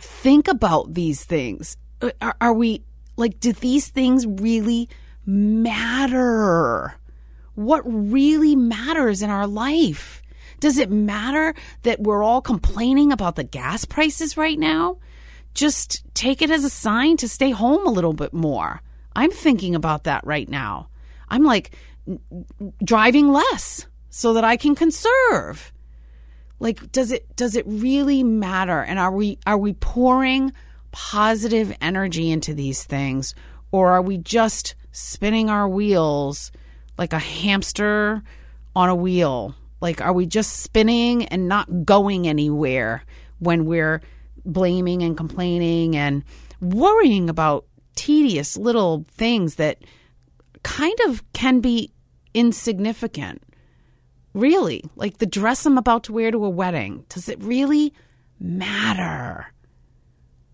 think 0.00 0.48
about 0.48 0.94
these 0.94 1.24
things. 1.24 1.76
Uh, 2.00 2.10
are, 2.20 2.36
are, 2.40 2.52
we 2.52 2.82
like, 3.16 3.40
do 3.40 3.52
these 3.52 3.88
things 3.88 4.26
really 4.26 4.88
matter? 5.26 6.94
What 7.54 7.82
really 7.84 8.56
matters 8.56 9.22
in 9.22 9.30
our 9.30 9.46
life? 9.46 10.22
Does 10.60 10.78
it 10.78 10.90
matter 10.90 11.54
that 11.82 12.00
we're 12.00 12.22
all 12.22 12.40
complaining 12.40 13.12
about 13.12 13.36
the 13.36 13.44
gas 13.44 13.84
prices 13.84 14.36
right 14.36 14.58
now? 14.58 14.98
Just 15.52 16.02
take 16.14 16.42
it 16.42 16.50
as 16.50 16.64
a 16.64 16.70
sign 16.70 17.16
to 17.18 17.28
stay 17.28 17.50
home 17.50 17.86
a 17.86 17.90
little 17.90 18.12
bit 18.12 18.32
more. 18.32 18.82
I'm 19.16 19.30
thinking 19.30 19.74
about 19.74 20.04
that 20.04 20.26
right 20.26 20.48
now. 20.48 20.88
I'm 21.28 21.44
like 21.44 21.76
driving 22.82 23.32
less 23.32 23.86
so 24.10 24.34
that 24.34 24.44
I 24.44 24.56
can 24.56 24.74
conserve. 24.74 25.72
Like 26.60 26.92
does 26.92 27.12
it 27.12 27.34
does 27.36 27.56
it 27.56 27.64
really 27.66 28.22
matter? 28.22 28.82
And 28.82 28.98
are 28.98 29.12
we 29.12 29.38
are 29.46 29.58
we 29.58 29.72
pouring 29.74 30.52
positive 30.92 31.76
energy 31.80 32.30
into 32.30 32.54
these 32.54 32.84
things 32.84 33.34
or 33.72 33.90
are 33.90 34.02
we 34.02 34.18
just 34.18 34.74
spinning 34.92 35.50
our 35.50 35.68
wheels 35.68 36.52
like 36.96 37.12
a 37.12 37.18
hamster 37.18 38.22
on 38.76 38.88
a 38.88 38.94
wheel? 38.94 39.54
Like 39.80 40.00
are 40.00 40.12
we 40.12 40.26
just 40.26 40.60
spinning 40.60 41.26
and 41.26 41.48
not 41.48 41.84
going 41.84 42.28
anywhere 42.28 43.02
when 43.40 43.64
we're 43.64 44.00
blaming 44.44 45.02
and 45.02 45.16
complaining 45.16 45.96
and 45.96 46.22
worrying 46.60 47.28
about 47.28 47.66
tedious 47.94 48.56
little 48.56 49.04
things 49.10 49.56
that 49.56 49.78
kind 50.62 50.98
of 51.06 51.22
can 51.32 51.60
be 51.60 51.92
insignificant 52.32 53.42
Really? 54.34 54.82
Like 54.96 55.18
the 55.18 55.26
dress 55.26 55.64
I'm 55.64 55.78
about 55.78 56.04
to 56.04 56.12
wear 56.12 56.30
to 56.30 56.44
a 56.44 56.50
wedding, 56.50 57.04
does 57.08 57.28
it 57.28 57.40
really 57.40 57.94
matter? 58.40 59.46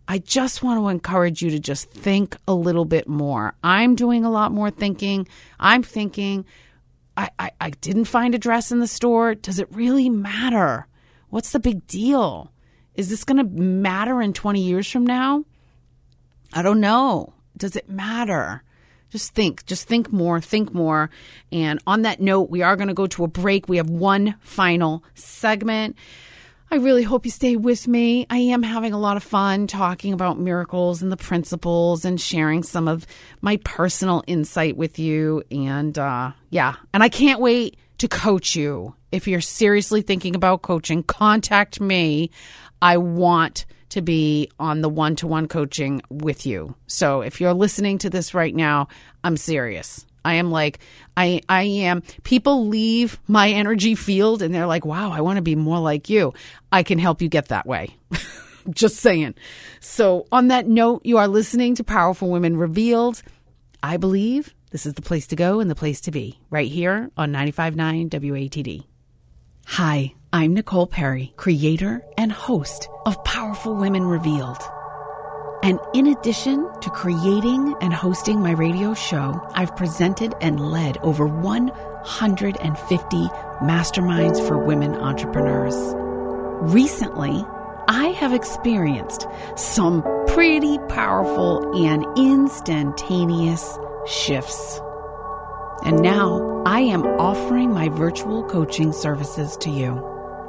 I 0.06 0.18
just 0.18 0.62
want 0.62 0.80
to 0.80 0.88
encourage 0.88 1.40
you 1.40 1.50
to 1.50 1.58
just 1.58 1.90
think 1.90 2.36
a 2.46 2.54
little 2.54 2.84
bit 2.84 3.08
more. 3.08 3.54
I'm 3.64 3.94
doing 3.94 4.24
a 4.24 4.30
lot 4.30 4.52
more 4.52 4.70
thinking. 4.70 5.26
I'm 5.58 5.82
thinking, 5.82 6.44
I, 7.16 7.30
I, 7.38 7.50
I 7.60 7.70
didn't 7.70 8.04
find 8.04 8.34
a 8.34 8.38
dress 8.38 8.70
in 8.70 8.80
the 8.80 8.86
store. 8.86 9.34
Does 9.34 9.58
it 9.58 9.74
really 9.74 10.10
matter? 10.10 10.86
What's 11.30 11.52
the 11.52 11.60
big 11.60 11.86
deal? 11.86 12.52
Is 12.96 13.08
this 13.08 13.24
going 13.24 13.38
to 13.38 13.62
matter 13.62 14.20
in 14.20 14.34
20 14.34 14.60
years 14.60 14.90
from 14.90 15.06
now? 15.06 15.44
I 16.52 16.62
don't 16.62 16.80
know. 16.80 17.32
Does 17.56 17.76
it 17.76 17.88
matter? 17.88 18.62
Just 19.10 19.34
think, 19.34 19.66
just 19.66 19.88
think 19.88 20.12
more, 20.12 20.40
think 20.40 20.72
more. 20.72 21.10
And 21.50 21.80
on 21.86 22.02
that 22.02 22.20
note, 22.20 22.48
we 22.48 22.62
are 22.62 22.76
going 22.76 22.88
to 22.88 22.94
go 22.94 23.08
to 23.08 23.24
a 23.24 23.28
break. 23.28 23.68
We 23.68 23.78
have 23.78 23.90
one 23.90 24.36
final 24.40 25.04
segment. 25.14 25.96
I 26.72 26.76
really 26.76 27.02
hope 27.02 27.24
you 27.24 27.32
stay 27.32 27.56
with 27.56 27.88
me. 27.88 28.26
I 28.30 28.38
am 28.38 28.62
having 28.62 28.92
a 28.92 28.98
lot 28.98 29.16
of 29.16 29.24
fun 29.24 29.66
talking 29.66 30.12
about 30.12 30.38
miracles 30.38 31.02
and 31.02 31.10
the 31.10 31.16
principles 31.16 32.04
and 32.04 32.20
sharing 32.20 32.62
some 32.62 32.86
of 32.86 33.08
my 33.40 33.56
personal 33.64 34.22
insight 34.28 34.76
with 34.76 35.00
you. 35.00 35.42
And 35.50 35.98
uh, 35.98 36.30
yeah, 36.50 36.76
and 36.94 37.02
I 37.02 37.08
can't 37.08 37.40
wait 37.40 37.76
to 37.98 38.06
coach 38.06 38.54
you. 38.54 38.94
If 39.10 39.26
you're 39.26 39.40
seriously 39.40 40.02
thinking 40.02 40.36
about 40.36 40.62
coaching, 40.62 41.02
contact 41.02 41.80
me. 41.80 42.30
I 42.80 42.98
want 42.98 43.66
to 43.90 44.02
be 44.02 44.50
on 44.58 44.80
the 44.80 44.88
one 44.88 45.16
to 45.16 45.26
one 45.26 45.48
coaching 45.48 46.02
with 46.10 46.46
you. 46.46 46.74
So 46.86 47.20
if 47.20 47.40
you're 47.40 47.54
listening 47.54 47.98
to 47.98 48.10
this 48.10 48.34
right 48.34 48.54
now, 48.54 48.88
I'm 49.22 49.36
serious. 49.36 50.06
I 50.24 50.34
am 50.34 50.50
like 50.50 50.80
I 51.16 51.40
I 51.48 51.62
am 51.62 52.02
people 52.24 52.68
leave 52.68 53.18
my 53.26 53.50
energy 53.50 53.94
field 53.94 54.42
and 54.42 54.54
they're 54.54 54.66
like, 54.66 54.84
"Wow, 54.84 55.12
I 55.12 55.20
want 55.20 55.36
to 55.36 55.42
be 55.42 55.56
more 55.56 55.78
like 55.78 56.10
you." 56.10 56.34
I 56.70 56.82
can 56.82 56.98
help 56.98 57.22
you 57.22 57.28
get 57.28 57.48
that 57.48 57.66
way. 57.66 57.96
Just 58.70 58.96
saying. 58.96 59.34
So, 59.80 60.26
on 60.30 60.48
that 60.48 60.66
note, 60.68 61.00
you 61.04 61.16
are 61.16 61.26
listening 61.28 61.74
to 61.76 61.84
Powerful 61.84 62.28
Women 62.28 62.58
Revealed. 62.58 63.22
I 63.82 63.96
believe 63.96 64.54
this 64.70 64.84
is 64.84 64.94
the 64.94 65.02
place 65.02 65.26
to 65.28 65.36
go 65.36 65.60
and 65.60 65.70
the 65.70 65.74
place 65.74 66.02
to 66.02 66.10
be, 66.10 66.38
right 66.50 66.70
here 66.70 67.10
on 67.16 67.32
959 67.32 68.10
WATD. 68.10 68.84
Hi, 69.74 70.14
I'm 70.32 70.54
Nicole 70.54 70.88
Perry, 70.88 71.32
creator 71.36 72.02
and 72.18 72.32
host 72.32 72.88
of 73.06 73.22
Powerful 73.22 73.76
Women 73.76 74.04
Revealed. 74.04 74.60
And 75.62 75.78
in 75.94 76.08
addition 76.08 76.68
to 76.80 76.90
creating 76.90 77.76
and 77.80 77.94
hosting 77.94 78.40
my 78.40 78.50
radio 78.50 78.94
show, 78.94 79.40
I've 79.54 79.76
presented 79.76 80.34
and 80.40 80.58
led 80.58 80.98
over 80.98 81.24
150 81.24 83.16
masterminds 83.62 84.44
for 84.44 84.58
women 84.58 84.96
entrepreneurs. 84.96 85.76
Recently, 86.74 87.44
I 87.86 88.06
have 88.18 88.32
experienced 88.32 89.28
some 89.54 90.02
pretty 90.26 90.78
powerful 90.88 91.86
and 91.86 92.04
instantaneous 92.18 93.78
shifts. 94.04 94.80
And 95.84 96.02
now 96.02 96.62
I 96.66 96.80
am 96.80 97.04
offering 97.04 97.72
my 97.72 97.88
virtual 97.88 98.44
coaching 98.44 98.92
services 98.92 99.56
to 99.58 99.70
you. 99.70 99.94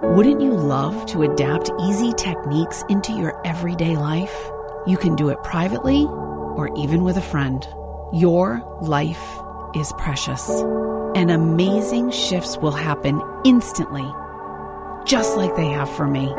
Wouldn't 0.03 0.41
you 0.41 0.51
love 0.51 1.05
to 1.07 1.23
adapt 1.23 1.71
easy 1.81 2.11
techniques 2.13 2.83
into 2.89 3.13
your 3.13 3.39
everyday 3.45 3.95
life? 3.95 4.35
You 4.85 4.97
can 4.97 5.15
do 5.15 5.29
it 5.29 5.41
privately 5.43 6.05
or 6.05 6.69
even 6.75 7.03
with 7.03 7.17
a 7.17 7.21
friend. 7.21 7.65
Your 8.11 8.61
life 8.81 9.23
is 9.73 9.93
precious, 9.97 10.49
and 11.15 11.31
amazing 11.31 12.11
shifts 12.11 12.57
will 12.57 12.71
happen 12.71 13.21
instantly, 13.45 14.05
just 15.05 15.37
like 15.37 15.55
they 15.55 15.67
have 15.67 15.89
for 15.89 16.07
me. 16.07 16.33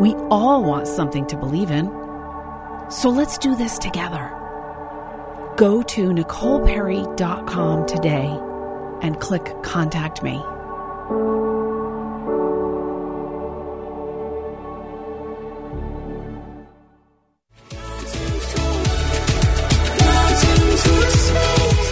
We 0.00 0.14
all 0.28 0.62
want 0.64 0.86
something 0.86 1.26
to 1.28 1.36
believe 1.36 1.70
in. 1.70 1.86
So 2.90 3.08
let's 3.08 3.38
do 3.38 3.56
this 3.56 3.78
together. 3.78 4.43
Go 5.56 5.82
to 5.84 6.08
NicolePerry.com 6.08 7.86
today 7.86 8.26
and 9.02 9.20
click 9.20 9.54
Contact 9.62 10.20
Me. 10.20 10.42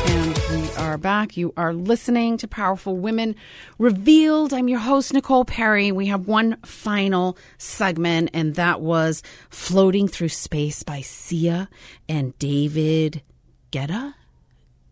And 0.09 0.38
we 0.51 0.72
are 0.72 0.98
back. 0.98 1.37
You 1.37 1.55
are 1.57 1.72
listening 1.72 2.38
to 2.38 2.48
Powerful 2.48 2.96
Women 2.96 3.37
Revealed. 3.79 4.53
I'm 4.53 4.66
your 4.66 4.81
host, 4.81 5.12
Nicole 5.12 5.44
Perry. 5.44 5.92
We 5.92 6.07
have 6.07 6.27
one 6.27 6.57
final 6.64 7.38
segment, 7.59 8.31
and 8.35 8.57
that 8.57 8.81
was 8.81 9.22
Floating 9.51 10.09
Through 10.09 10.31
Space 10.31 10.83
by 10.83 11.01
Sia 11.03 11.68
and 12.09 12.37
David 12.40 13.22
Guetta? 13.73 14.15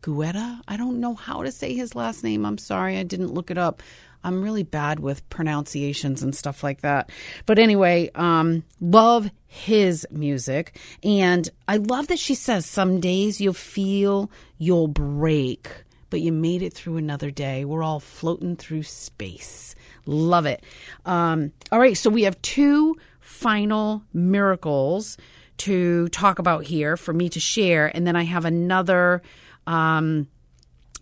Guetta? 0.03 0.62
I 0.66 0.77
don't 0.77 1.01
know 1.01 1.14
how 1.14 1.43
to 1.43 1.53
say 1.53 1.75
his 1.75 1.95
last 1.95 2.25
name. 2.25 2.47
I'm 2.47 2.59
sorry, 2.59 2.97
I 2.97 3.03
didn't 3.03 3.35
look 3.35 3.51
it 3.51 3.59
up. 3.59 3.83
I'm 4.25 4.43
really 4.43 4.62
bad 4.62 5.01
with 5.01 5.29
pronunciations 5.31 6.23
and 6.23 6.35
stuff 6.35 6.62
like 6.62 6.81
that. 6.81 7.11
But 7.47 7.59
anyway, 7.59 8.11
um, 8.14 8.64
love 8.81 9.31
his 9.47 10.07
music. 10.11 10.79
And 11.03 11.49
I 11.69 11.77
love 11.77 12.09
that 12.09 12.19
she 12.19 12.35
says 12.35 12.66
some 12.66 13.01
days 13.01 13.40
you'll 13.40 13.53
feel 13.53 14.31
you'll 14.59 14.88
break, 14.88 15.71
but 16.09 16.21
you 16.21 16.33
made 16.33 16.62
it 16.62 16.73
through 16.73 16.97
another 16.97 17.31
day. 17.31 17.64
We're 17.64 17.83
all 17.83 18.01
floating 18.01 18.57
through 18.57 18.85
space. 18.85 19.75
Love 20.07 20.47
it. 20.47 20.64
Um, 21.05 21.53
all 21.71 21.79
right, 21.79 21.97
so 21.97 22.11
we 22.11 22.23
have 22.23 22.40
two 22.43 22.97
final 23.21 24.03
miracles 24.12 25.16
to 25.61 26.09
talk 26.09 26.38
about 26.38 26.64
here 26.64 26.96
for 26.96 27.12
me 27.12 27.29
to 27.31 27.40
share, 27.40 27.94
and 27.94 28.07
then 28.07 28.16
I 28.16 28.25
have 28.25 28.44
another 28.44 29.23
um, 29.66 30.27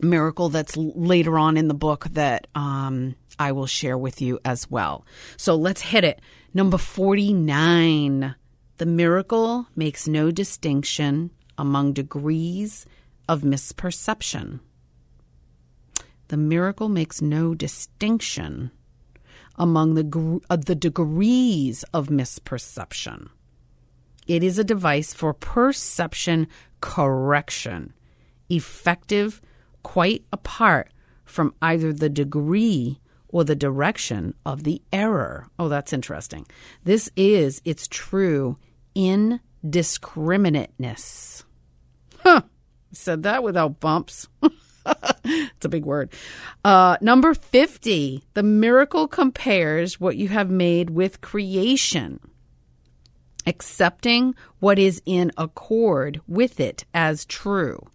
miracle 0.00 0.48
that's 0.48 0.76
later 0.76 1.38
on 1.38 1.56
in 1.56 1.68
the 1.68 1.74
book 1.74 2.06
that 2.12 2.46
um, 2.54 3.14
I 3.38 3.52
will 3.52 3.66
share 3.66 3.96
with 3.96 4.20
you 4.20 4.40
as 4.44 4.70
well. 4.70 5.06
So 5.36 5.54
let's 5.54 5.80
hit 5.80 6.04
it. 6.04 6.20
Number 6.52 6.78
49. 6.78 8.34
The 8.78 8.86
miracle 8.86 9.66
makes 9.76 10.08
no 10.08 10.30
distinction 10.30 11.30
among 11.56 11.92
degrees 11.92 12.86
of 13.28 13.42
misperception. 13.42 14.60
The 16.28 16.36
miracle 16.36 16.88
makes 16.88 17.22
no 17.22 17.54
distinction 17.54 18.70
among 19.56 19.94
the, 19.94 20.40
uh, 20.50 20.56
the 20.56 20.74
degrees 20.74 21.84
of 21.92 22.08
misperception. 22.08 23.30
It 24.28 24.44
is 24.44 24.58
a 24.58 24.64
device 24.64 25.14
for 25.14 25.32
perception 25.32 26.48
correction, 26.80 27.94
effective 28.48 29.42
quite 29.82 30.24
apart 30.32 30.92
from 31.24 31.54
either 31.60 31.92
the 31.92 32.08
degree 32.08 33.00
or 33.28 33.44
the 33.44 33.56
direction 33.56 34.34
of 34.44 34.64
the 34.64 34.82
error. 34.92 35.48
Oh, 35.58 35.68
that's 35.68 35.92
interesting. 35.92 36.46
This 36.84 37.10
is 37.16 37.60
its 37.64 37.88
true 37.88 38.56
indiscriminateness. 38.94 41.42
Huh. 42.20 42.42
Said 42.92 43.24
that 43.24 43.42
without 43.42 43.80
bumps. 43.80 44.28
it's 45.24 45.64
a 45.64 45.68
big 45.68 45.84
word. 45.84 46.12
Uh, 46.64 46.96
number 47.00 47.34
50, 47.34 48.24
the 48.34 48.42
miracle 48.42 49.06
compares 49.06 50.00
what 50.00 50.16
you 50.16 50.26
have 50.28 50.50
made 50.50 50.90
with 50.90 51.20
creation, 51.20 52.18
accepting 53.48 54.34
what 54.60 54.78
is 54.78 55.00
in 55.06 55.32
accord 55.38 56.20
with 56.28 56.60
it 56.60 56.84
as 56.92 57.24
true, 57.24 57.88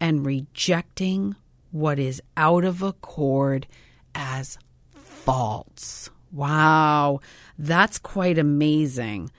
and 0.00 0.26
rejecting 0.26 1.36
what 1.70 1.98
is 1.98 2.20
out 2.36 2.64
of 2.64 2.82
accord 2.82 3.66
as 4.14 4.58
false. 4.92 6.10
Wow, 6.32 7.20
that's 7.58 7.98
quite 7.98 8.38
amazing. 8.38 9.30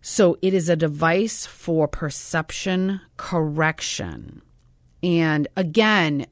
So, 0.00 0.36
it 0.42 0.52
is 0.52 0.68
a 0.68 0.76
device 0.76 1.46
for 1.46 1.86
perception 1.86 3.00
correction. 3.16 4.42
And 5.02 5.46
again, 5.56 6.26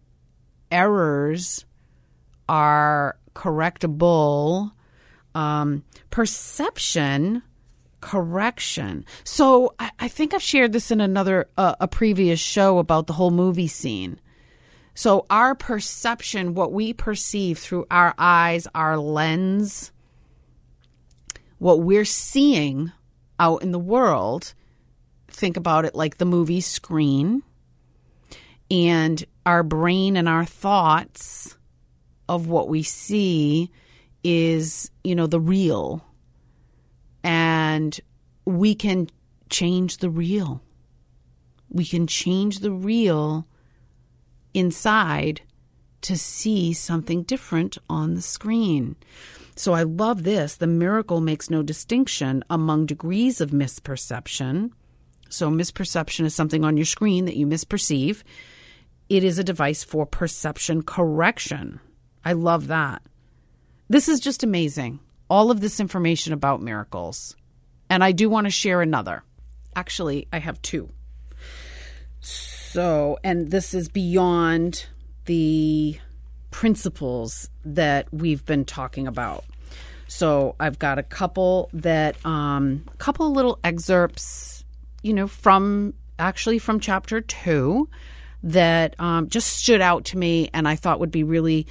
errors 0.70 1.64
are 2.48 3.16
correctable. 3.34 4.72
Um, 5.34 5.84
perception 6.10 7.42
correction. 8.06 9.04
So 9.24 9.74
I, 9.80 9.90
I, 9.98 10.06
think 10.06 10.32
I've 10.32 10.40
shared 10.40 10.72
this 10.72 10.92
in 10.92 11.00
another 11.00 11.48
uh, 11.58 11.74
a 11.80 11.88
previous 11.88 12.38
show 12.38 12.78
about 12.78 13.08
the 13.08 13.14
whole 13.14 13.32
movie 13.32 13.66
scene. 13.66 14.20
So 14.94 15.26
our 15.28 15.56
perception, 15.56 16.54
what 16.54 16.72
we 16.72 16.92
perceive 16.92 17.58
through 17.58 17.86
our 17.90 18.14
eyes, 18.16 18.68
our 18.76 18.96
lens, 18.96 19.90
what 21.58 21.80
we're 21.80 22.04
seeing 22.04 22.92
out 23.40 23.64
in 23.64 23.72
the 23.72 23.78
world, 23.78 24.54
think 25.26 25.56
about 25.56 25.84
it 25.84 25.96
like 25.96 26.18
the 26.18 26.24
movie 26.24 26.60
screen 26.60 27.42
and 28.70 29.24
our 29.44 29.64
brain 29.64 30.16
and 30.16 30.28
our 30.28 30.44
thoughts 30.44 31.56
of 32.28 32.46
what 32.46 32.68
we 32.68 32.84
see 32.84 33.72
is, 34.22 34.92
you 35.02 35.16
know, 35.16 35.26
the 35.26 35.40
real. 35.40 36.04
And 37.26 37.98
we 38.44 38.74
can 38.74 39.08
change 39.50 39.98
the 39.98 40.10
real. 40.10 40.62
We 41.68 41.84
can 41.84 42.06
change 42.06 42.60
the 42.60 42.70
real 42.70 43.46
inside 44.54 45.42
to 46.02 46.16
see 46.16 46.72
something 46.72 47.24
different 47.24 47.78
on 47.90 48.14
the 48.14 48.22
screen. 48.22 48.96
So 49.56 49.72
I 49.72 49.82
love 49.82 50.22
this. 50.22 50.56
The 50.56 50.66
miracle 50.66 51.20
makes 51.20 51.50
no 51.50 51.62
distinction 51.62 52.44
among 52.48 52.86
degrees 52.86 53.40
of 53.40 53.50
misperception. 53.50 54.70
So, 55.28 55.50
misperception 55.50 56.24
is 56.24 56.36
something 56.36 56.64
on 56.64 56.76
your 56.76 56.86
screen 56.86 57.24
that 57.24 57.36
you 57.36 57.48
misperceive 57.48 58.22
it 59.08 59.22
is 59.22 59.38
a 59.38 59.44
device 59.44 59.84
for 59.84 60.04
perception 60.04 60.82
correction. 60.82 61.80
I 62.24 62.32
love 62.32 62.66
that. 62.68 63.02
This 63.88 64.08
is 64.08 64.18
just 64.18 64.42
amazing. 64.42 64.98
All 65.28 65.50
of 65.50 65.60
this 65.60 65.80
information 65.80 66.32
about 66.32 66.62
miracles. 66.62 67.36
And 67.88 68.02
I 68.02 68.12
do 68.12 68.28
want 68.28 68.46
to 68.46 68.50
share 68.50 68.82
another. 68.82 69.22
Actually, 69.74 70.28
I 70.32 70.38
have 70.38 70.60
two. 70.62 70.90
So, 72.20 73.18
and 73.22 73.50
this 73.50 73.74
is 73.74 73.88
beyond 73.88 74.86
the 75.26 75.98
principles 76.50 77.50
that 77.64 78.12
we've 78.12 78.44
been 78.44 78.64
talking 78.64 79.06
about. 79.06 79.44
So, 80.08 80.54
I've 80.60 80.78
got 80.78 80.98
a 80.98 81.02
couple 81.02 81.68
that, 81.72 82.24
um, 82.24 82.84
a 82.92 82.96
couple 82.96 83.32
little 83.32 83.58
excerpts, 83.64 84.64
you 85.02 85.12
know, 85.12 85.26
from 85.26 85.94
actually 86.18 86.58
from 86.58 86.80
chapter 86.80 87.20
two 87.20 87.88
that 88.42 88.98
um, 89.00 89.28
just 89.28 89.48
stood 89.48 89.80
out 89.80 90.04
to 90.06 90.18
me 90.18 90.50
and 90.52 90.68
I 90.68 90.76
thought 90.76 91.00
would 91.00 91.10
be 91.10 91.24
really 91.24 91.66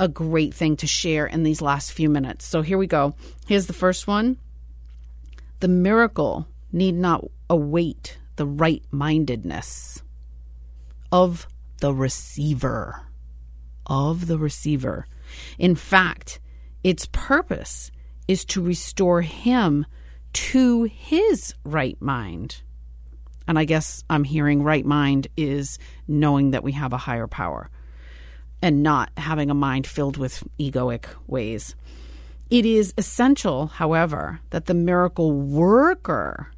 a 0.00 0.08
great 0.08 0.54
thing 0.54 0.76
to 0.78 0.86
share 0.86 1.26
in 1.26 1.42
these 1.42 1.60
last 1.60 1.92
few 1.92 2.08
minutes. 2.08 2.46
So 2.46 2.62
here 2.62 2.78
we 2.78 2.86
go. 2.86 3.14
Here's 3.46 3.66
the 3.66 3.74
first 3.74 4.06
one 4.08 4.38
The 5.60 5.68
miracle 5.68 6.48
need 6.72 6.94
not 6.94 7.24
await 7.50 8.18
the 8.36 8.46
right 8.46 8.82
mindedness 8.90 10.02
of 11.12 11.46
the 11.80 11.94
receiver. 11.94 13.02
Of 13.86 14.26
the 14.26 14.38
receiver. 14.38 15.06
In 15.58 15.74
fact, 15.74 16.40
its 16.82 17.06
purpose 17.12 17.90
is 18.26 18.44
to 18.46 18.62
restore 18.62 19.20
him 19.20 19.84
to 20.32 20.84
his 20.84 21.54
right 21.62 22.00
mind. 22.00 22.62
And 23.46 23.58
I 23.58 23.64
guess 23.64 24.02
I'm 24.08 24.24
hearing 24.24 24.62
right 24.62 24.86
mind 24.86 25.26
is 25.36 25.78
knowing 26.08 26.52
that 26.52 26.64
we 26.64 26.72
have 26.72 26.92
a 26.92 26.98
higher 26.98 27.26
power 27.26 27.68
and 28.62 28.82
not 28.82 29.10
having 29.16 29.50
a 29.50 29.54
mind 29.54 29.86
filled 29.86 30.16
with 30.16 30.44
egoic 30.58 31.06
ways. 31.26 31.74
It 32.50 32.66
is 32.66 32.92
essential, 32.98 33.68
however, 33.68 34.40
that 34.50 34.66
the 34.66 34.74
miracle 34.74 35.32
worker 35.32 36.50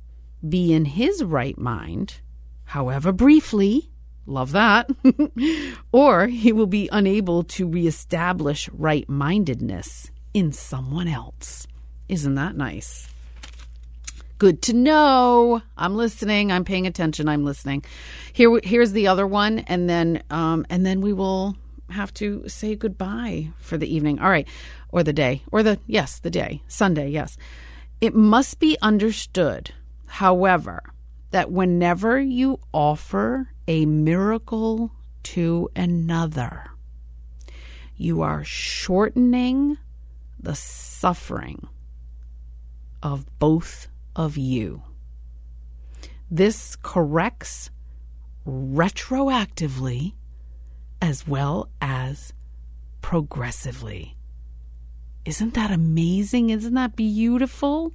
be 0.47 0.73
in 0.73 0.87
his 0.87 1.23
right 1.23 1.57
mind, 1.59 2.21
however 2.65 3.13
briefly, 3.13 3.91
love 4.27 4.53
that, 4.53 4.91
or 5.93 6.27
he 6.27 6.53
will 6.53 6.67
be 6.67 6.89
unable 6.91 7.45
to 7.45 7.69
reestablish 7.69 8.69
right 8.71 9.09
mindedness 9.09 10.11
in 10.33 10.53
someone 10.53 11.09
else. 11.09 11.67
Isn't 12.09 12.35
that 12.37 12.57
nice? 12.57 13.09
Good 14.39 14.63
to 14.63 14.73
know. 14.73 15.63
I'm 15.77 15.95
listening. 15.95 16.51
I'm 16.51 16.65
paying 16.65 16.87
attention. 16.87 17.29
I'm 17.29 17.45
listening. 17.45 17.85
Here, 18.33 18.61
here's 18.65 18.93
the 18.93 19.07
other 19.07 19.27
one, 19.27 19.61
and 19.61 19.89
then, 19.89 20.23
um, 20.31 20.67
and 20.69 20.85
then 20.85 21.01
we 21.01 21.13
will 21.13 21.57
have 21.93 22.13
to 22.15 22.49
say 22.49 22.75
goodbye 22.75 23.51
for 23.59 23.77
the 23.77 23.93
evening. 23.93 24.19
All 24.19 24.31
right, 24.31 24.49
or 24.91 25.03
the 25.03 25.13
day, 25.13 25.43
or 25.53 25.63
the 25.63 25.79
yes, 25.87 26.19
the 26.19 26.31
day, 26.31 26.63
Sunday. 26.69 27.09
Yes, 27.09 27.37
it 28.01 28.15
must 28.15 28.59
be 28.59 28.77
understood, 28.83 29.73
however, 30.07 30.83
that 31.31 31.51
whenever 31.51 32.21
you 32.21 32.59
offer 32.73 33.49
a 33.69 33.87
miracle 33.87 34.91
to 35.23 35.71
another, 35.77 36.71
you 37.97 38.23
are 38.23 38.45
shortening 38.45 39.79
the 40.39 40.55
suffering 40.55 41.69
of 43.03 43.27
both 43.39 43.89
of 44.17 44.37
you. 44.37 44.83
This 46.31 46.77
corrects 46.83 47.71
retroactively 48.47 50.15
as 51.03 51.27
well 51.27 51.69
as 51.81 52.33
progressively. 53.03 54.17
Isn't 55.25 55.55
that 55.55 55.73
amazing? 55.73 56.51
Isn't 56.51 56.75
that 56.75 56.95
beautiful? 56.95 57.93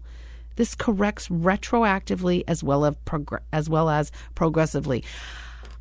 This 0.58 0.76
corrects 0.76 1.30
retroactively 1.30 2.44
as 2.48 2.64
well 2.64 2.86
as 2.86 2.96
prog- 3.06 3.42
as 3.54 3.70
well 3.70 3.90
as 3.90 4.12
progressively. 4.36 5.06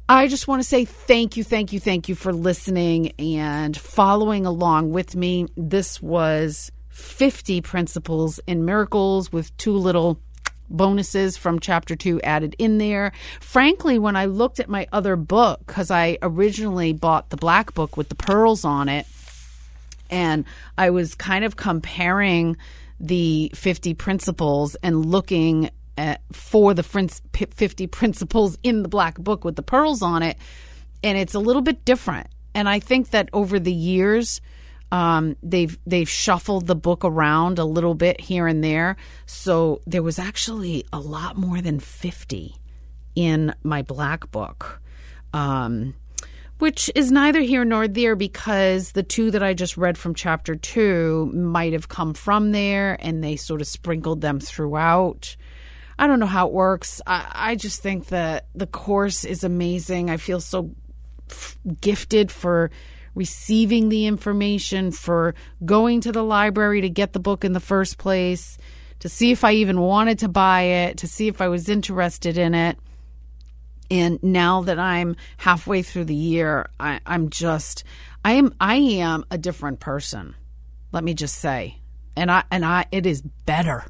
I 0.08 0.28
just 0.28 0.46
want 0.46 0.62
to 0.62 0.68
say 0.68 0.84
thank 0.84 1.36
you, 1.36 1.42
thank 1.42 1.72
you, 1.72 1.80
thank 1.80 2.08
you 2.08 2.14
for 2.14 2.32
listening 2.32 3.10
and 3.18 3.76
following 3.76 4.46
along 4.46 4.92
with 4.92 5.16
me. 5.16 5.48
This 5.56 6.00
was 6.00 6.70
50 6.90 7.60
principles 7.60 8.38
in 8.46 8.64
miracles 8.64 9.32
with 9.32 9.56
two 9.56 9.76
little 9.76 10.20
bonuses 10.68 11.36
from 11.36 11.60
chapter 11.60 11.96
two 11.96 12.20
added 12.22 12.56
in 12.58 12.78
there. 12.78 13.12
Frankly, 13.40 13.98
when 13.98 14.16
I 14.16 14.26
looked 14.26 14.60
at 14.60 14.68
my 14.68 14.86
other 14.92 15.16
book, 15.16 15.60
because 15.66 15.90
I 15.90 16.18
originally 16.22 16.92
bought 16.92 17.30
the 17.30 17.36
black 17.36 17.74
book 17.74 17.96
with 17.96 18.08
the 18.08 18.14
pearls 18.14 18.64
on 18.64 18.88
it, 18.88 19.06
and 20.10 20.44
I 20.78 20.90
was 20.90 21.14
kind 21.14 21.44
of 21.44 21.56
comparing 21.56 22.56
the 22.98 23.50
50 23.54 23.94
principles 23.94 24.74
and 24.82 25.04
looking 25.04 25.70
at, 25.98 26.22
for 26.32 26.74
the 26.74 26.82
50 26.82 27.86
principles 27.88 28.58
in 28.62 28.82
the 28.82 28.88
black 28.88 29.18
book 29.18 29.44
with 29.44 29.56
the 29.56 29.62
pearls 29.62 30.02
on 30.02 30.22
it, 30.22 30.36
and 31.02 31.18
it's 31.18 31.34
a 31.34 31.38
little 31.38 31.62
bit 31.62 31.84
different. 31.84 32.28
And 32.54 32.68
I 32.68 32.80
think 32.80 33.10
that 33.10 33.28
over 33.32 33.58
the 33.58 33.72
years, 33.72 34.40
um, 34.92 35.36
they've 35.42 35.78
they've 35.86 36.08
shuffled 36.08 36.66
the 36.66 36.76
book 36.76 37.04
around 37.04 37.58
a 37.58 37.64
little 37.64 37.94
bit 37.94 38.20
here 38.20 38.46
and 38.46 38.62
there. 38.62 38.96
So 39.26 39.80
there 39.86 40.02
was 40.02 40.18
actually 40.18 40.84
a 40.92 41.00
lot 41.00 41.36
more 41.36 41.60
than 41.60 41.80
fifty 41.80 42.56
in 43.14 43.54
my 43.62 43.82
black 43.82 44.30
book, 44.30 44.80
um, 45.32 45.94
which 46.58 46.90
is 46.94 47.10
neither 47.10 47.40
here 47.40 47.64
nor 47.64 47.88
there 47.88 48.14
because 48.14 48.92
the 48.92 49.02
two 49.02 49.30
that 49.32 49.42
I 49.42 49.54
just 49.54 49.76
read 49.76 49.98
from 49.98 50.14
chapter 50.14 50.54
two 50.54 51.30
might 51.34 51.72
have 51.72 51.88
come 51.88 52.14
from 52.14 52.52
there, 52.52 52.96
and 53.00 53.24
they 53.24 53.36
sort 53.36 53.60
of 53.60 53.66
sprinkled 53.66 54.20
them 54.20 54.38
throughout. 54.38 55.36
I 55.98 56.06
don't 56.06 56.20
know 56.20 56.26
how 56.26 56.46
it 56.46 56.52
works. 56.52 57.00
I, 57.06 57.26
I 57.34 57.54
just 57.56 57.80
think 57.80 58.08
that 58.08 58.48
the 58.54 58.66
course 58.66 59.24
is 59.24 59.44
amazing. 59.44 60.10
I 60.10 60.18
feel 60.18 60.40
so 60.40 60.74
f- 61.30 61.56
gifted 61.80 62.30
for 62.30 62.70
receiving 63.16 63.88
the 63.88 64.06
information, 64.06 64.92
for 64.92 65.34
going 65.64 66.02
to 66.02 66.12
the 66.12 66.22
library 66.22 66.82
to 66.82 66.90
get 66.90 67.12
the 67.12 67.18
book 67.18 67.44
in 67.44 67.52
the 67.52 67.60
first 67.60 67.98
place, 67.98 68.58
to 69.00 69.08
see 69.08 69.32
if 69.32 69.42
I 69.42 69.52
even 69.52 69.80
wanted 69.80 70.20
to 70.20 70.28
buy 70.28 70.62
it, 70.62 70.98
to 70.98 71.08
see 71.08 71.26
if 71.26 71.40
I 71.40 71.48
was 71.48 71.68
interested 71.68 72.38
in 72.38 72.54
it. 72.54 72.78
And 73.90 74.22
now 74.22 74.62
that 74.62 74.78
I'm 74.78 75.16
halfway 75.38 75.82
through 75.82 76.04
the 76.04 76.14
year, 76.14 76.68
I, 76.78 77.00
I'm 77.06 77.30
just 77.30 77.84
I 78.24 78.32
am 78.32 78.54
I 78.60 78.76
am 78.76 79.24
a 79.30 79.38
different 79.38 79.80
person. 79.80 80.34
Let 80.92 81.04
me 81.04 81.14
just 81.14 81.36
say. 81.36 81.78
And 82.16 82.30
I 82.30 82.44
and 82.50 82.64
I 82.64 82.86
it 82.90 83.06
is 83.06 83.22
better. 83.22 83.84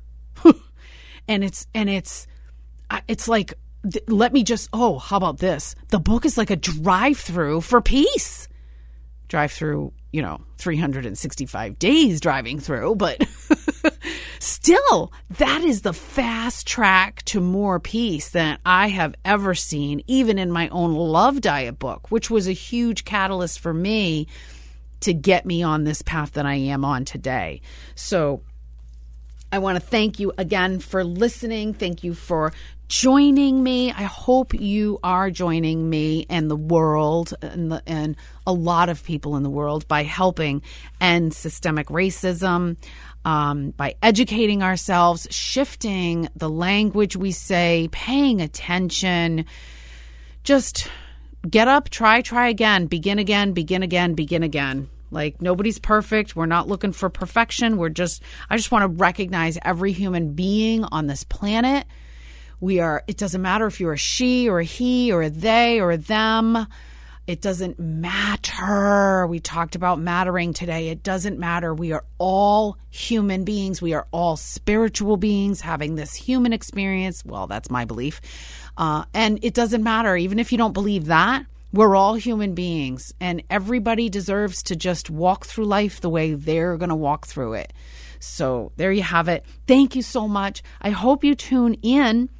and 1.28 1.42
it's 1.42 1.66
and 1.74 1.88
it's 1.88 2.26
it's 3.08 3.28
like 3.28 3.54
let 4.08 4.32
me 4.32 4.42
just 4.42 4.68
oh 4.72 4.98
how 4.98 5.16
about 5.16 5.38
this 5.38 5.74
the 5.88 5.98
book 5.98 6.24
is 6.24 6.36
like 6.36 6.50
a 6.50 6.56
drive 6.56 7.18
through 7.18 7.60
for 7.60 7.80
peace 7.80 8.48
drive 9.28 9.52
through, 9.52 9.92
you 10.12 10.22
know, 10.22 10.40
365 10.58 11.78
days 11.78 12.20
driving 12.20 12.60
through, 12.60 12.96
but 12.96 13.22
still, 14.38 15.12
that 15.38 15.62
is 15.62 15.82
the 15.82 15.92
fast 15.92 16.66
track 16.66 17.22
to 17.24 17.40
more 17.40 17.80
peace 17.80 18.30
than 18.30 18.58
I 18.64 18.88
have 18.88 19.14
ever 19.24 19.54
seen, 19.54 20.02
even 20.06 20.38
in 20.38 20.50
my 20.50 20.68
own 20.68 20.94
love 20.94 21.40
diet 21.40 21.78
book, 21.78 22.10
which 22.10 22.30
was 22.30 22.48
a 22.48 22.52
huge 22.52 23.04
catalyst 23.04 23.60
for 23.60 23.74
me 23.74 24.26
to 25.00 25.12
get 25.12 25.44
me 25.44 25.62
on 25.62 25.84
this 25.84 26.02
path 26.02 26.32
that 26.32 26.46
I 26.46 26.54
am 26.54 26.84
on 26.84 27.04
today. 27.04 27.60
So, 27.94 28.42
I 29.52 29.58
want 29.58 29.76
to 29.76 29.80
thank 29.80 30.18
you 30.18 30.32
again 30.36 30.80
for 30.80 31.04
listening. 31.04 31.72
Thank 31.72 32.02
you 32.02 32.14
for 32.14 32.52
joining 32.88 33.62
me. 33.62 33.90
I 33.90 34.02
hope 34.02 34.54
you 34.54 34.98
are 35.02 35.30
joining 35.30 35.88
me 35.88 36.26
and 36.28 36.50
the 36.50 36.56
world 36.56 37.34
and, 37.42 37.72
the, 37.72 37.82
and 37.86 38.16
a 38.46 38.52
lot 38.52 38.88
of 38.88 39.04
people 39.04 39.36
in 39.36 39.42
the 39.42 39.50
world 39.50 39.88
by 39.88 40.02
helping 40.02 40.62
end 41.00 41.34
systemic 41.34 41.88
racism, 41.88 42.76
um, 43.24 43.70
by 43.70 43.94
educating 44.02 44.62
ourselves, 44.62 45.26
shifting 45.30 46.28
the 46.36 46.50
language 46.50 47.16
we 47.16 47.32
say, 47.32 47.88
paying 47.92 48.40
attention. 48.40 49.46
Just 50.44 50.88
get 51.48 51.68
up, 51.68 51.88
try, 51.88 52.20
try 52.20 52.48
again, 52.48 52.86
begin 52.86 53.18
again, 53.18 53.52
begin 53.52 53.82
again, 53.82 54.14
begin 54.14 54.42
again. 54.42 54.88
Like 55.10 55.40
nobody's 55.40 55.78
perfect. 55.78 56.36
We're 56.36 56.46
not 56.46 56.68
looking 56.68 56.92
for 56.92 57.08
perfection. 57.08 57.76
We're 57.76 57.88
just, 57.88 58.22
I 58.50 58.56
just 58.56 58.70
want 58.70 58.82
to 58.82 58.88
recognize 58.88 59.58
every 59.62 59.92
human 59.92 60.32
being 60.32 60.84
on 60.84 61.06
this 61.06 61.24
planet 61.24 61.86
we 62.60 62.80
are, 62.80 63.04
it 63.06 63.16
doesn't 63.16 63.42
matter 63.42 63.66
if 63.66 63.80
you're 63.80 63.92
a 63.92 63.98
she 63.98 64.48
or 64.48 64.60
a 64.60 64.64
he 64.64 65.12
or 65.12 65.22
a 65.22 65.30
they 65.30 65.80
or 65.80 65.90
a 65.90 65.98
them. 65.98 66.66
It 67.26 67.42
doesn't 67.42 67.78
matter. 67.80 69.26
We 69.26 69.40
talked 69.40 69.74
about 69.74 69.98
mattering 69.98 70.52
today. 70.52 70.88
It 70.88 71.02
doesn't 71.02 71.40
matter. 71.40 71.74
We 71.74 71.90
are 71.92 72.04
all 72.18 72.78
human 72.88 73.44
beings. 73.44 73.82
We 73.82 73.94
are 73.94 74.06
all 74.12 74.36
spiritual 74.36 75.16
beings 75.16 75.60
having 75.60 75.96
this 75.96 76.14
human 76.14 76.52
experience. 76.52 77.24
Well, 77.24 77.48
that's 77.48 77.68
my 77.68 77.84
belief. 77.84 78.20
Uh, 78.76 79.04
and 79.12 79.40
it 79.42 79.54
doesn't 79.54 79.82
matter. 79.82 80.16
Even 80.16 80.38
if 80.38 80.52
you 80.52 80.58
don't 80.58 80.72
believe 80.72 81.06
that, 81.06 81.46
we're 81.72 81.96
all 81.96 82.14
human 82.14 82.54
beings. 82.54 83.12
And 83.20 83.42
everybody 83.50 84.08
deserves 84.08 84.62
to 84.64 84.76
just 84.76 85.10
walk 85.10 85.46
through 85.46 85.66
life 85.66 86.00
the 86.00 86.10
way 86.10 86.34
they're 86.34 86.76
going 86.76 86.90
to 86.90 86.94
walk 86.94 87.26
through 87.26 87.54
it. 87.54 87.72
So 88.18 88.72
there 88.76 88.92
you 88.92 89.02
have 89.02 89.28
it. 89.28 89.44
Thank 89.66 89.94
you 89.94 90.02
so 90.02 90.26
much. 90.26 90.62
I 90.80 90.90
hope 90.90 91.24
you 91.24 91.34
tune 91.34 91.74
in 91.82 92.30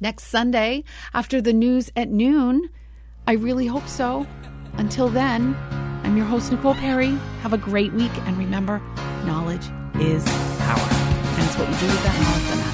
next 0.00 0.24
Sunday 0.24 0.84
after 1.12 1.40
the 1.40 1.52
news 1.52 1.90
at 1.96 2.08
noon. 2.08 2.68
I 3.26 3.32
really 3.32 3.66
hope 3.66 3.88
so. 3.88 4.26
Until 4.74 5.08
then, 5.08 5.56
I'm 6.04 6.16
your 6.16 6.26
host, 6.26 6.50
Nicole 6.50 6.74
Perry. 6.74 7.10
Have 7.42 7.52
a 7.52 7.58
great 7.58 7.92
week. 7.92 8.12
And 8.26 8.38
remember, 8.38 8.80
knowledge 9.24 9.66
is 10.00 10.24
power. 10.58 10.78
And 10.80 11.44
it's 11.44 11.58
what 11.58 11.68
you 11.68 11.76
do 11.76 11.86
with 11.86 12.02
that 12.04 12.20
knowledge 12.22 12.67